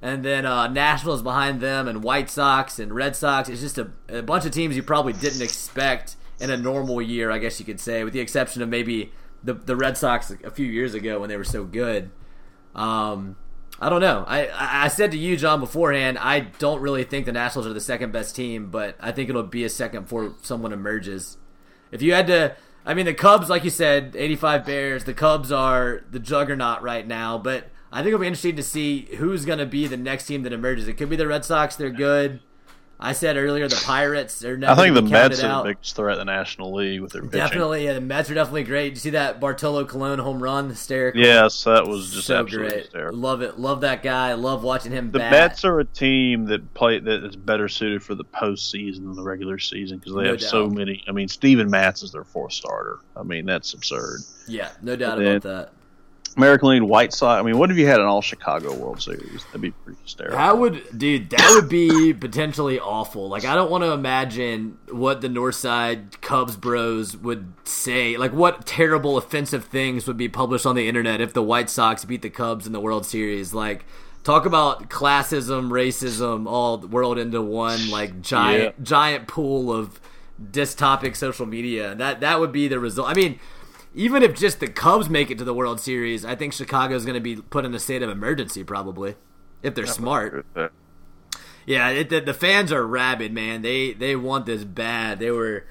[0.00, 3.48] and then uh, Nationals behind them, and White Sox and Red Sox.
[3.48, 7.30] It's just a, a, bunch of teams you probably didn't expect in a normal year,
[7.30, 9.12] I guess you could say, with the exception of maybe
[9.44, 12.10] the the Red Sox a few years ago when they were so good.
[12.74, 13.36] Um,
[13.80, 14.24] I don't know.
[14.26, 17.80] I, I said to you, John, beforehand, I don't really think the Nationals are the
[17.80, 21.36] second best team, but I think it'll be a second before someone emerges.
[21.90, 25.04] If you had to I mean, the Cubs, like you said, 85 Bears.
[25.04, 29.08] The Cubs are the juggernaut right now, but I think it'll be interesting to see
[29.18, 30.88] who's going to be the next team that emerges.
[30.88, 31.76] It could be the Red Sox.
[31.76, 32.40] They're good.
[33.04, 35.64] I said earlier the Pirates are I think the Mets are out.
[35.64, 37.38] the biggest threat in the National League with their pitching.
[37.40, 38.90] Definitely, yeah, the Mets are definitely great.
[38.90, 40.68] Did you see that Bartolo Colon home run?
[40.68, 41.20] Hysterical.
[41.20, 42.82] Yes, that was just so absolutely great.
[42.84, 43.18] hysterical.
[43.18, 43.58] Love it.
[43.58, 44.34] Love that guy.
[44.34, 45.32] Love watching him The bat.
[45.32, 49.22] Mets are a team that play that is better suited for the postseason than the
[49.22, 51.02] regular season because they No have so many.
[51.08, 53.00] I mean, Steven Matz is their fourth starter.
[53.16, 54.20] I mean, that's absurd.
[54.46, 55.72] Yeah, no doubt then- about that.
[56.36, 57.38] American League, White Sox.
[57.38, 59.44] I mean, what if you had an all Chicago World Series?
[59.46, 60.38] That'd be pretty hysterical.
[60.38, 61.30] That would, dude.
[61.30, 63.28] That would be potentially awful.
[63.28, 68.16] Like, I don't want to imagine what the Northside Cubs bros would say.
[68.16, 72.04] Like, what terrible, offensive things would be published on the internet if the White Sox
[72.04, 73.52] beat the Cubs in the World Series.
[73.52, 73.84] Like,
[74.24, 80.00] talk about classism, racism, all rolled into one like giant, giant pool of
[80.42, 81.94] dystopic social media.
[81.94, 83.08] That that would be the result.
[83.08, 83.38] I mean.
[83.94, 87.14] Even if just the Cubs make it to the World Series, I think Chicago's going
[87.14, 89.16] to be put in a state of emergency, probably,
[89.62, 90.46] if they're smart.
[91.66, 93.62] Yeah, it, the, the fans are rabid, man.
[93.62, 95.18] They they want this bad.
[95.18, 95.64] They were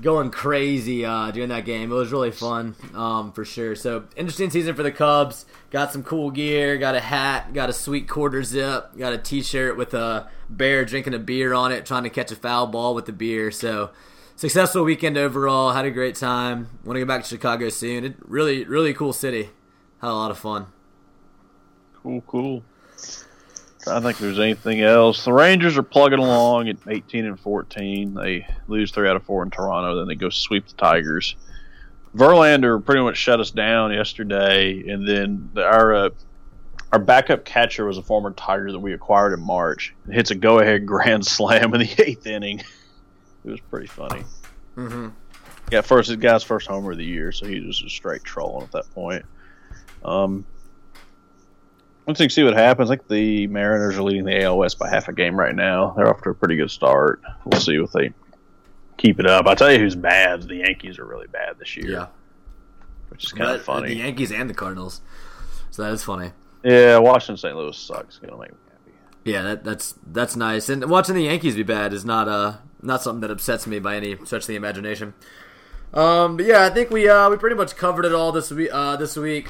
[0.00, 1.92] going crazy uh, during that game.
[1.92, 3.76] It was really fun, um, for sure.
[3.76, 5.46] So interesting season for the Cubs.
[5.70, 6.78] Got some cool gear.
[6.78, 7.52] Got a hat.
[7.52, 8.96] Got a sweet quarter zip.
[8.96, 12.36] Got a T-shirt with a bear drinking a beer on it, trying to catch a
[12.36, 13.50] foul ball with the beer.
[13.50, 13.90] So
[14.40, 15.72] successful weekend overall.
[15.72, 16.68] Had a great time.
[16.82, 18.04] Want to go back to Chicago soon.
[18.04, 19.50] It, really really cool city.
[20.00, 20.66] Had a lot of fun.
[22.02, 22.64] Cool, cool.
[23.86, 25.24] I think there's anything else.
[25.24, 28.14] The Rangers are plugging along at 18 and 14.
[28.14, 29.98] They lose three out of four in Toronto.
[29.98, 31.36] Then they go sweep the Tigers.
[32.14, 36.10] Verlander pretty much shut us down yesterday, and then the, our uh,
[36.92, 39.94] our backup catcher was a former Tiger that we acquired in March.
[40.08, 42.62] It hits a go-ahead grand slam in the eighth inning.
[43.44, 44.24] It was pretty funny.
[44.76, 45.08] Mm-hmm.
[45.72, 48.64] Yeah, first his guy's first homer of the year, so he was just straight trolling
[48.64, 49.24] at that point.
[50.04, 50.44] Um,
[52.06, 52.90] let's see- what happens.
[52.90, 55.92] I think the Mariners are leading the AL West by half a game right now.
[55.96, 57.22] They're off to a pretty good start.
[57.44, 58.12] We'll see if they
[58.96, 59.46] keep it up.
[59.46, 60.42] I tell you, who's bad?
[60.42, 62.06] The Yankees are really bad this year, Yeah.
[63.08, 63.88] which is kind of uh, funny.
[63.88, 65.00] The Yankees and the Cardinals.
[65.70, 66.32] So that is funny.
[66.64, 67.56] yeah, Washington St.
[67.56, 68.18] Louis sucks.
[68.18, 68.92] Gonna make me happy.
[69.24, 70.68] Yeah, that, that's that's nice.
[70.68, 73.96] And watching the Yankees be bad is not uh not something that upsets me by
[73.96, 75.14] any stretch of the imagination.
[75.92, 78.70] Um, but yeah, I think we uh we pretty much covered it all this week.
[78.72, 79.48] Uh, this week.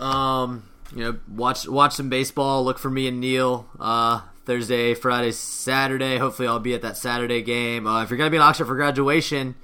[0.00, 0.64] Um,
[0.94, 2.64] you know, watch watch some baseball.
[2.64, 3.68] Look for me and Neil.
[3.78, 6.16] Uh, Thursday, Friday, Saturday.
[6.16, 7.86] Hopefully, I'll be at that Saturday game.
[7.86, 9.54] Uh, if you're gonna be in Oxford for graduation,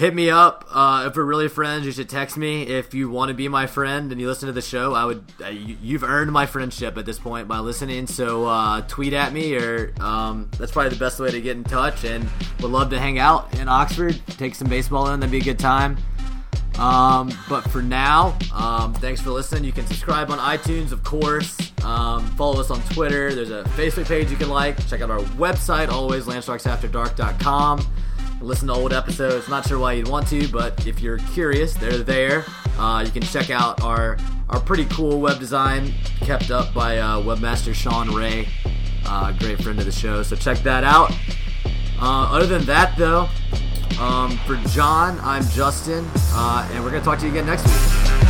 [0.00, 0.64] hit me up.
[0.72, 2.62] Uh, if we're really friends, you should text me.
[2.62, 5.22] If you want to be my friend and you listen to the show, I would.
[5.44, 8.06] Uh, you, you've earned my friendship at this point by listening.
[8.06, 11.64] So uh, tweet at me, or um, that's probably the best way to get in
[11.64, 12.04] touch.
[12.04, 12.26] And
[12.60, 15.20] would love to hang out in Oxford, take some baseball in.
[15.20, 15.98] That'd be a good time.
[16.78, 19.64] Um, but for now, um, thanks for listening.
[19.64, 21.72] You can subscribe on iTunes, of course.
[21.84, 23.34] Um, follow us on Twitter.
[23.34, 24.78] There's a Facebook page you can like.
[24.88, 27.86] Check out our website, alwayslandsharksafterdark.com.
[28.40, 29.48] Listen to old episodes.
[29.48, 32.44] Not sure why you'd want to, but if you're curious, they're there.
[32.78, 34.16] Uh, you can check out our
[34.48, 38.48] our pretty cool web design kept up by uh, webmaster Sean Ray,
[39.06, 40.22] uh, great friend of the show.
[40.22, 41.12] So check that out.
[42.00, 43.28] Uh, other than that, though,
[44.00, 48.29] um, for John, I'm Justin, uh, and we're gonna talk to you again next week.